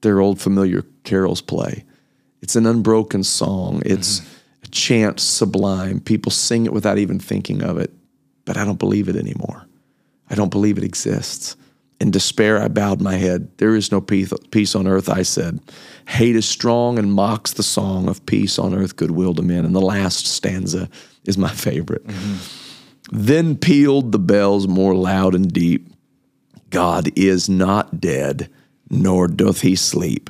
Their 0.01 0.19
old 0.19 0.39
familiar 0.39 0.83
carols 1.03 1.41
play. 1.41 1.83
It's 2.41 2.55
an 2.55 2.65
unbroken 2.65 3.23
song. 3.23 3.81
It's 3.85 4.19
mm-hmm. 4.19 4.35
a 4.63 4.67
chant 4.67 5.19
sublime. 5.19 5.99
People 5.99 6.31
sing 6.31 6.65
it 6.65 6.73
without 6.73 6.97
even 6.97 7.19
thinking 7.19 7.63
of 7.63 7.77
it. 7.77 7.91
But 8.45 8.57
I 8.57 8.65
don't 8.65 8.79
believe 8.79 9.09
it 9.09 9.15
anymore. 9.15 9.65
I 10.29 10.35
don't 10.35 10.51
believe 10.51 10.77
it 10.77 10.83
exists. 10.83 11.55
In 11.99 12.11
despair, 12.11 12.61
I 12.61 12.67
bowed 12.67 13.01
my 13.01 13.15
head. 13.15 13.49
There 13.57 13.75
is 13.75 13.91
no 13.91 13.99
peace, 14.01 14.75
on 14.75 14.87
earth, 14.87 15.09
I 15.09 15.23
said. 15.23 15.59
Hate 16.07 16.35
is 16.35 16.47
strong 16.47 16.99
and 16.99 17.11
mocks 17.11 17.53
the 17.53 17.63
song 17.63 18.07
of 18.07 18.25
peace 18.25 18.59
on 18.59 18.75
earth, 18.75 18.95
goodwill 18.95 19.33
to 19.33 19.41
men. 19.41 19.65
And 19.65 19.75
the 19.75 19.81
last 19.81 20.27
stanza 20.27 20.89
is 21.25 21.37
my 21.37 21.49
favorite. 21.49 22.05
Mm-hmm. 22.05 23.17
Then 23.25 23.55
pealed 23.55 24.11
the 24.11 24.19
bells 24.19 24.67
more 24.67 24.93
loud 24.93 25.33
and 25.33 25.51
deep. 25.51 25.89
God 26.69 27.09
is 27.15 27.49
not 27.49 27.99
dead, 27.99 28.49
nor 28.89 29.27
doth 29.27 29.61
he 29.61 29.75
sleep. 29.75 30.29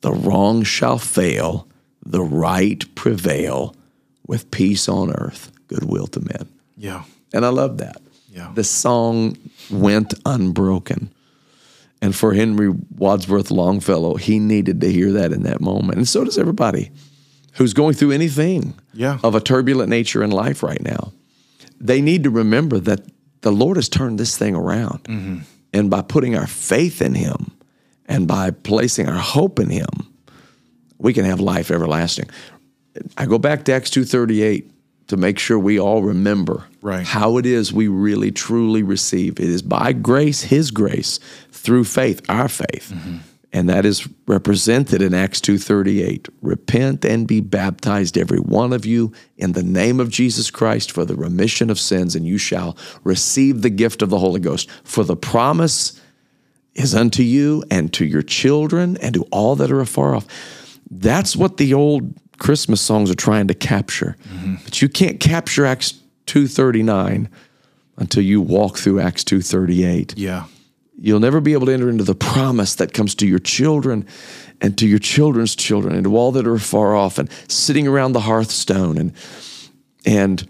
The 0.00 0.12
wrong 0.12 0.62
shall 0.62 0.98
fail, 0.98 1.68
the 2.04 2.22
right 2.22 2.82
prevail, 2.94 3.74
with 4.26 4.50
peace 4.50 4.88
on 4.88 5.10
earth, 5.10 5.50
goodwill 5.66 6.06
to 6.08 6.20
men. 6.20 6.48
Yeah. 6.76 7.02
And 7.32 7.44
I 7.44 7.48
love 7.48 7.78
that. 7.78 8.00
Yeah. 8.30 8.52
The 8.54 8.64
song 8.64 9.36
went 9.70 10.14
unbroken. 10.24 11.12
And 12.00 12.16
for 12.16 12.32
Henry 12.32 12.72
Wadsworth 12.96 13.50
Longfellow, 13.50 14.14
he 14.14 14.38
needed 14.38 14.80
to 14.80 14.90
hear 14.90 15.12
that 15.12 15.32
in 15.32 15.42
that 15.42 15.60
moment. 15.60 15.98
And 15.98 16.08
so 16.08 16.24
does 16.24 16.38
everybody 16.38 16.90
who's 17.54 17.74
going 17.74 17.94
through 17.94 18.12
anything 18.12 18.74
yeah. 18.94 19.18
of 19.22 19.34
a 19.34 19.40
turbulent 19.40 19.90
nature 19.90 20.22
in 20.22 20.30
life 20.30 20.62
right 20.62 20.80
now. 20.80 21.12
They 21.78 22.00
need 22.00 22.24
to 22.24 22.30
remember 22.30 22.78
that 22.80 23.00
the 23.42 23.52
Lord 23.52 23.76
has 23.76 23.88
turned 23.88 24.18
this 24.18 24.36
thing 24.36 24.54
around. 24.54 25.04
Mm-hmm. 25.04 25.38
And 25.72 25.90
by 25.90 26.02
putting 26.02 26.36
our 26.36 26.46
faith 26.46 27.00
in 27.00 27.14
Him 27.14 27.52
and 28.10 28.26
by 28.26 28.50
placing 28.50 29.08
our 29.08 29.18
hope 29.18 29.60
in 29.60 29.70
Him, 29.70 29.86
we 30.98 31.14
can 31.14 31.24
have 31.24 31.40
life 31.40 31.70
everlasting. 31.70 32.28
I 33.16 33.24
go 33.24 33.38
back 33.38 33.64
to 33.64 33.72
Acts 33.72 33.88
238 33.88 34.68
to 35.06 35.16
make 35.16 35.38
sure 35.38 35.58
we 35.58 35.78
all 35.78 36.02
remember 36.02 36.66
right. 36.82 37.06
how 37.06 37.38
it 37.38 37.46
is 37.46 37.72
we 37.72 37.86
really 37.86 38.32
truly 38.32 38.82
receive. 38.82 39.38
It 39.38 39.48
is 39.48 39.62
by 39.62 39.92
grace, 39.92 40.42
His 40.42 40.72
grace, 40.72 41.20
through 41.52 41.84
faith, 41.84 42.20
our 42.28 42.48
faith. 42.48 42.92
Mm-hmm. 42.92 43.18
And 43.52 43.68
that 43.68 43.84
is 43.84 44.08
represented 44.26 45.02
in 45.02 45.14
Acts 45.14 45.40
2:38. 45.40 46.28
Repent 46.40 47.04
and 47.04 47.26
be 47.26 47.40
baptized 47.40 48.18
every 48.18 48.38
one 48.38 48.72
of 48.72 48.86
you 48.86 49.12
in 49.36 49.52
the 49.52 49.62
name 49.62 49.98
of 49.98 50.08
Jesus 50.08 50.50
Christ 50.50 50.92
for 50.92 51.04
the 51.04 51.16
remission 51.16 51.70
of 51.70 51.78
sins 51.78 52.14
and 52.14 52.26
you 52.26 52.38
shall 52.38 52.76
receive 53.02 53.62
the 53.62 53.70
gift 53.70 54.02
of 54.02 54.10
the 54.10 54.18
Holy 54.18 54.40
Ghost. 54.40 54.70
For 54.84 55.02
the 55.02 55.16
promise 55.16 56.00
is 56.74 56.94
unto 56.94 57.22
you 57.22 57.64
and 57.70 57.92
to 57.94 58.04
your 58.04 58.22
children 58.22 58.96
and 58.98 59.14
to 59.14 59.22
all 59.30 59.56
that 59.56 59.70
are 59.70 59.80
afar 59.80 60.14
off. 60.14 60.26
That's 60.90 61.36
what 61.36 61.56
the 61.56 61.74
old 61.74 62.14
Christmas 62.38 62.80
songs 62.80 63.10
are 63.10 63.14
trying 63.14 63.48
to 63.48 63.54
capture. 63.54 64.16
Mm-hmm. 64.28 64.56
But 64.64 64.82
you 64.82 64.88
can't 64.88 65.20
capture 65.20 65.66
Acts 65.66 65.94
2:39 66.26 67.28
until 67.96 68.22
you 68.22 68.40
walk 68.40 68.78
through 68.78 69.00
Acts 69.00 69.24
2:38. 69.24 70.14
Yeah. 70.16 70.44
You'll 70.98 71.20
never 71.20 71.40
be 71.40 71.54
able 71.54 71.66
to 71.66 71.72
enter 71.72 71.88
into 71.88 72.04
the 72.04 72.14
promise 72.14 72.74
that 72.74 72.92
comes 72.92 73.14
to 73.16 73.26
your 73.26 73.38
children 73.38 74.06
and 74.60 74.76
to 74.78 74.86
your 74.86 74.98
children's 74.98 75.56
children 75.56 75.94
and 75.94 76.04
to 76.04 76.16
all 76.16 76.32
that 76.32 76.46
are 76.46 76.58
far 76.58 76.94
off 76.94 77.18
and 77.18 77.30
sitting 77.48 77.86
around 77.86 78.12
the 78.12 78.20
hearthstone 78.20 78.98
and 78.98 79.12
and 80.04 80.46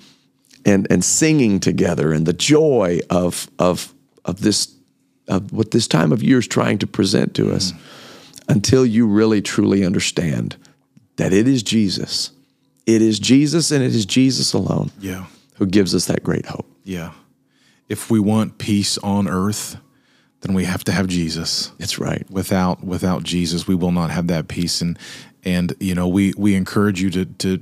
and 0.65 0.87
and 0.91 1.05
singing 1.05 1.61
together 1.61 2.13
and 2.13 2.27
the 2.27 2.33
joy 2.33 3.01
of 3.11 3.49
of 3.59 3.95
of 4.25 4.41
this 4.41 4.75
of 5.31 5.53
what 5.53 5.71
this 5.71 5.87
time 5.87 6.13
of 6.13 6.23
year 6.23 6.39
is 6.39 6.47
trying 6.47 6.79
to 6.79 6.87
present 6.87 7.35
to 7.35 7.53
us 7.53 7.73
mm. 7.73 7.79
until 8.49 8.85
you 8.85 9.07
really 9.07 9.41
truly 9.41 9.85
understand 9.85 10.57
that 11.17 11.33
it 11.33 11.47
is 11.47 11.63
Jesus. 11.63 12.33
It 12.87 13.01
is 13.01 13.19
Jesus 13.19 13.71
and 13.71 13.83
it 13.85 13.95
is 13.95 14.05
Jesus 14.05 14.53
alone 14.53 14.91
Yeah. 15.01 15.27
who 15.55 15.67
gives 15.67 15.95
us 15.95 16.07
that 16.07 16.23
great 16.23 16.47
hope. 16.47 16.67
Yeah. 16.85 17.13
If 17.89 18.11
we 18.11 18.21
want 18.21 18.59
peace 18.59 18.99
on 18.99 19.29
earth, 19.29 19.77
then 20.41 20.55
we 20.55 20.65
have 20.65 20.85
to 20.85 20.93
have 20.93 21.07
Jesus. 21.07 21.73
It's 21.79 21.99
right. 21.99 22.29
Without 22.31 22.83
without 22.83 23.23
Jesus, 23.23 23.69
we 23.69 23.75
will 23.75 23.93
not 23.93 24.11
have 24.11 24.27
that 24.29 24.49
peace. 24.49 24.81
And 24.81 24.99
and 25.45 25.75
you 25.81 25.95
know, 25.95 26.09
we 26.09 26.33
we 26.37 26.55
encourage 26.55 27.03
you 27.03 27.11
to 27.11 27.25
to 27.27 27.59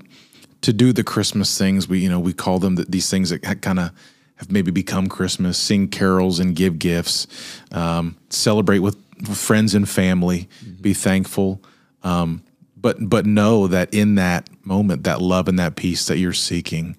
to 0.61 0.73
do 0.73 0.93
the 0.93 1.03
Christmas 1.03 1.59
things. 1.59 1.89
We 1.89 1.99
you 1.99 2.09
know 2.09 2.21
we 2.21 2.33
call 2.33 2.59
them 2.59 2.77
the, 2.77 2.85
these 2.85 3.11
things 3.11 3.31
that 3.31 3.41
kind 3.63 3.79
of 3.81 3.91
have 4.39 4.51
maybe 4.51 4.71
become 4.71 5.09
Christmas. 5.09 5.59
Sing 5.59 5.89
carols 5.89 6.39
and 6.41 6.55
give 6.57 6.79
gifts. 6.79 7.27
Um, 7.73 8.17
celebrate 8.31 8.81
with 8.81 8.97
friends 9.35 9.75
and 9.75 9.89
family. 9.89 10.49
Be 10.81 10.95
thankful. 10.95 11.61
Um, 12.03 12.43
but 12.77 12.97
but 13.09 13.27
know 13.27 13.67
that 13.67 13.93
in 13.93 14.15
that 14.17 14.49
moment, 14.65 15.05
that 15.05 15.21
love 15.21 15.49
and 15.49 15.59
that 15.59 15.77
peace 15.77 16.07
that 16.07 16.19
you're 16.19 16.33
seeking 16.33 16.97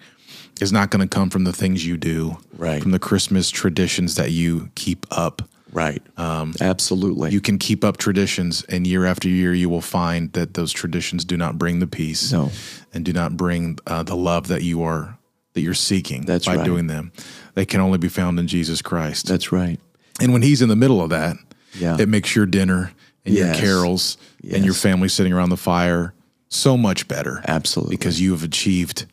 is 0.62 0.74
not 0.74 0.90
going 0.92 1.08
to 1.08 1.08
come 1.08 1.30
from 1.30 1.46
the 1.46 1.54
things 1.54 1.86
you 1.86 1.96
do, 1.96 2.38
Right. 2.58 2.82
From 2.82 2.92
the 2.92 3.00
Christmas 3.00 3.50
traditions 3.50 4.16
that 4.16 4.32
you 4.32 4.70
keep 4.76 5.06
up. 5.10 5.42
Right. 5.72 6.02
Um, 6.18 6.54
Absolutely. 6.60 7.30
You 7.32 7.40
can 7.40 7.58
keep 7.60 7.86
up 7.86 7.96
traditions, 7.98 8.64
and 8.68 8.86
year 8.86 9.06
after 9.06 9.30
year, 9.30 9.54
you 9.54 9.70
will 9.70 9.80
find 9.82 10.34
that 10.34 10.56
those 10.56 10.74
traditions 10.74 11.24
do 11.24 11.38
not 11.38 11.58
bring 11.58 11.80
the 11.80 11.88
peace, 11.88 12.32
No. 12.34 12.52
and 12.94 13.06
do 13.06 13.14
not 13.14 13.38
bring 13.38 13.78
uh, 13.88 14.04
the 14.04 14.16
love 14.18 14.48
that 14.48 14.64
you 14.64 14.82
are 14.84 15.18
that 15.54 15.62
you're 15.62 15.74
seeking 15.74 16.26
That's 16.26 16.46
by 16.46 16.56
right. 16.58 16.66
doing 16.66 16.88
them. 16.88 17.12
They 17.56 17.66
can 17.66 17.82
only 17.82 17.98
be 17.98 18.10
found 18.10 18.40
in 18.40 18.48
Jesus 18.48 18.82
Christ. 18.82 19.28
That's 19.28 19.52
right. 19.52 19.80
and 20.22 20.34
when 20.34 20.42
He's 20.42 20.62
in 20.62 20.70
the 20.70 20.76
middle 20.76 21.02
of 21.02 21.10
that, 21.12 21.38
Yeah. 21.80 21.98
it 22.00 22.10
makes 22.10 22.36
your 22.36 22.46
dinner 22.46 22.92
and 23.26 23.36
your 23.36 23.48
Yes. 23.48 23.60
carols 23.60 24.18
and 24.52 24.64
your 24.66 24.74
family 24.74 25.08
sitting 25.10 25.32
around 25.34 25.50
the 25.50 25.58
fire 25.58 26.14
so 26.50 26.78
much 26.78 27.08
better. 27.08 27.42
Absolutely. 27.48 27.96
because 27.96 28.20
you 28.22 28.32
have 28.32 28.44
achieved 28.44 29.06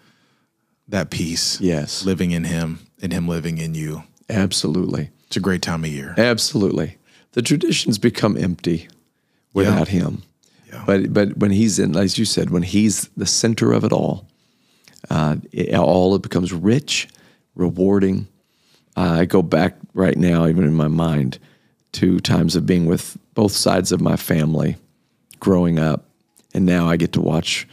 that 0.88 1.11
peace. 1.11 1.61
Yes. 1.61 2.05
living 2.05 2.31
in 2.31 2.44
Him 2.44 2.81
and 3.03 3.12
Him 3.12 3.27
living 3.29 3.59
in 3.59 3.75
you. 3.75 4.05
Absolutely. 4.29 5.11
It's 5.27 5.37
a 5.37 5.40
great 5.40 5.62
time 5.62 5.85
of 5.85 5.90
year. 5.90 6.14
Absolutely. 6.16 6.96
The 7.33 7.42
traditions 7.42 7.99
become 7.99 8.37
empty 8.37 8.88
without 9.53 9.88
him. 9.88 10.22
Yeah. 10.72 10.83
But 10.87 11.12
but 11.12 11.37
when 11.37 11.51
he's 11.51 11.79
in, 11.79 11.96
as 11.96 12.18
you 12.18 12.25
said, 12.25 12.51
when 12.51 12.62
he's 12.62 13.09
the 13.16 13.27
center 13.27 13.72
of 13.72 13.85
it 13.85 13.92
all, 13.92 14.27
uh, 15.11 15.37
it, 15.53 15.75
all 15.75 16.15
it 16.15 16.23
becomes 16.23 16.53
rich, 16.53 17.09
rewarding. 17.55 18.27
Uh, 18.97 19.19
I 19.21 19.25
go 19.27 19.43
back 19.43 19.77
right 19.95 20.17
now, 20.17 20.47
even 20.47 20.65
in 20.65 20.75
my 20.75 20.89
mind, 20.89 21.39
to 21.93 22.19
times 22.21 22.57
of 22.57 22.67
being 22.67 22.87
with 22.87 23.17
both 23.35 23.53
sides 23.53 23.93
of 23.93 24.01
my 24.01 24.17
family, 24.17 24.77
growing 25.41 25.79
up, 25.79 26.05
and 26.55 26.65
now 26.67 26.89
I 26.89 26.97
get 26.97 27.13
to 27.13 27.21
watch 27.21 27.67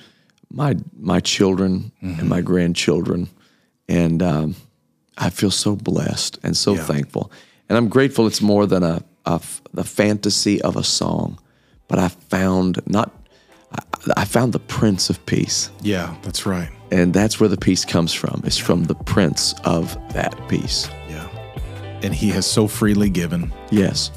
my 0.52 0.76
my 1.00 1.20
children 1.20 1.92
and 2.02 2.30
my 2.30 2.42
grandchildren, 2.42 3.28
and 3.90 4.22
um, 4.22 4.56
I 5.18 5.30
feel 5.30 5.52
so 5.52 5.76
blessed 5.76 6.40
and 6.44 6.56
so 6.56 6.76
Yeah. 6.76 6.84
thankful, 6.84 7.32
and 7.70 7.78
I'm 7.78 7.88
grateful. 7.90 8.28
It's 8.28 8.42
more 8.42 8.66
than 8.68 8.84
a, 8.84 9.04
a 9.26 9.42
the 9.74 9.84
fantasy 9.84 10.62
of 10.62 10.76
a 10.76 10.84
song, 10.84 11.40
but 11.88 12.00
I 12.00 12.10
found 12.10 12.82
not. 12.88 13.12
I, 14.18 14.26
found 14.26 14.54
the 14.54 14.60
Prince 14.60 15.10
of 15.10 15.24
Peace, 15.26 15.70
Yeah, 15.82 16.16
that's 16.24 16.46
right. 16.46 16.70
and 16.92 17.14
that's 17.14 17.40
where 17.40 17.50
the 17.50 17.58
peace 17.58 17.86
comes 17.86 18.14
from. 18.14 18.42
It's 18.46 18.58
from 18.58 18.84
the 18.86 18.96
Prince 18.96 19.54
of 19.64 19.96
that 20.14 20.36
peace. 20.50 20.88
Yeah. 21.10 21.28
And 22.02 22.14
He 22.14 22.30
has 22.30 22.46
so 22.46 22.68
freely 22.68 23.10
given. 23.10 23.52
Yes. 23.72 24.12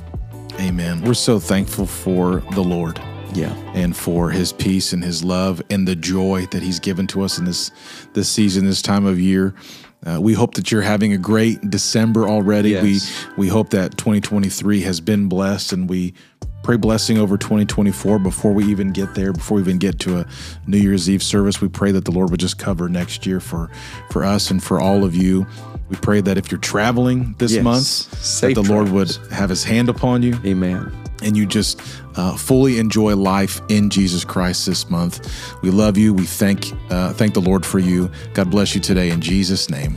Amen. 0.61 1.03
We're 1.03 1.15
so 1.15 1.39
thankful 1.39 1.87
for 1.87 2.43
the 2.53 2.63
Lord 2.65 2.99
Yeah. 3.35 3.53
and 3.75 3.95
for 3.97 4.31
His 4.31 4.53
peace 4.53 4.93
and 4.93 5.05
His 5.05 5.23
love 5.23 5.63
and 5.71 5.87
the 5.87 5.95
joy 5.97 6.47
that 6.51 6.63
He's 6.63 6.81
given 6.81 7.07
to 7.09 7.23
us 7.23 7.39
in 7.39 7.45
this 7.45 7.71
this 8.15 8.29
season, 8.29 8.65
this 8.67 8.83
time 8.83 9.05
of 9.07 9.21
year. 9.21 9.55
Uh, 10.05 10.21
we 10.21 10.35
hope 10.35 10.55
that 10.55 10.71
you're 10.71 10.83
having 10.83 11.13
a 11.13 11.19
great 11.19 11.71
December 11.71 12.29
already. 12.29 12.71
Yes. 12.71 12.83
We 13.37 13.45
we 13.45 13.49
hope 13.49 13.71
that 13.71 13.97
2023 13.99 14.81
has 14.83 15.01
been 15.01 15.29
blessed, 15.29 15.73
and 15.73 15.89
we 15.91 16.15
pray 16.67 16.77
blessing 16.77 17.17
over 17.17 17.39
2024 17.39 18.19
before 18.19 18.53
we 18.53 18.65
even 18.65 18.91
get 18.91 19.15
there. 19.15 19.33
Before 19.33 19.55
we 19.55 19.63
even 19.63 19.79
get 19.79 20.01
to 20.01 20.19
a 20.19 20.27
New 20.67 20.79
Year's 20.79 21.09
Eve 21.09 21.23
service, 21.23 21.61
we 21.61 21.69
pray 21.69 21.93
that 21.93 22.05
the 22.05 22.11
Lord 22.11 22.31
would 22.33 22.41
just 22.41 22.59
cover 22.59 22.89
next 22.89 23.25
year 23.25 23.39
for 23.39 23.71
for 24.11 24.25
us 24.25 24.51
and 24.51 24.61
for 24.61 24.81
all 24.81 25.05
of 25.05 25.15
you. 25.15 25.47
We 25.89 25.95
pray 25.95 26.21
that 26.23 26.37
if 26.37 26.51
you're 26.51 26.59
traveling 26.59 27.37
this 27.39 27.53
Yes. 27.53 27.63
month, 27.63 28.41
that 28.41 28.55
the 28.57 28.65
Lord 28.65 28.89
would 28.89 29.17
have 29.31 29.49
His 29.49 29.63
hand 29.63 29.89
upon 29.89 30.25
you 30.25 30.37
Amen. 30.45 30.91
and 31.23 31.37
you 31.37 31.47
just 31.47 31.81
uh, 32.17 32.37
fully 32.37 32.81
enjoy 32.81 33.15
life 33.15 33.61
in 33.69 33.89
Jesus 33.89 34.25
Christ 34.25 34.67
this 34.67 34.91
month. 34.91 35.21
We 35.63 35.71
love 35.71 35.97
you. 35.97 36.13
We 36.13 36.25
thank 36.27 36.73
uh, 36.91 37.13
thank 37.13 37.35
the 37.35 37.41
Lord 37.41 37.65
for 37.65 37.79
you. 37.79 38.11
God 38.35 38.51
bless 38.51 38.75
you 38.75 38.81
today 38.81 39.11
in 39.11 39.21
Jesus' 39.21 39.71
name. 39.71 39.95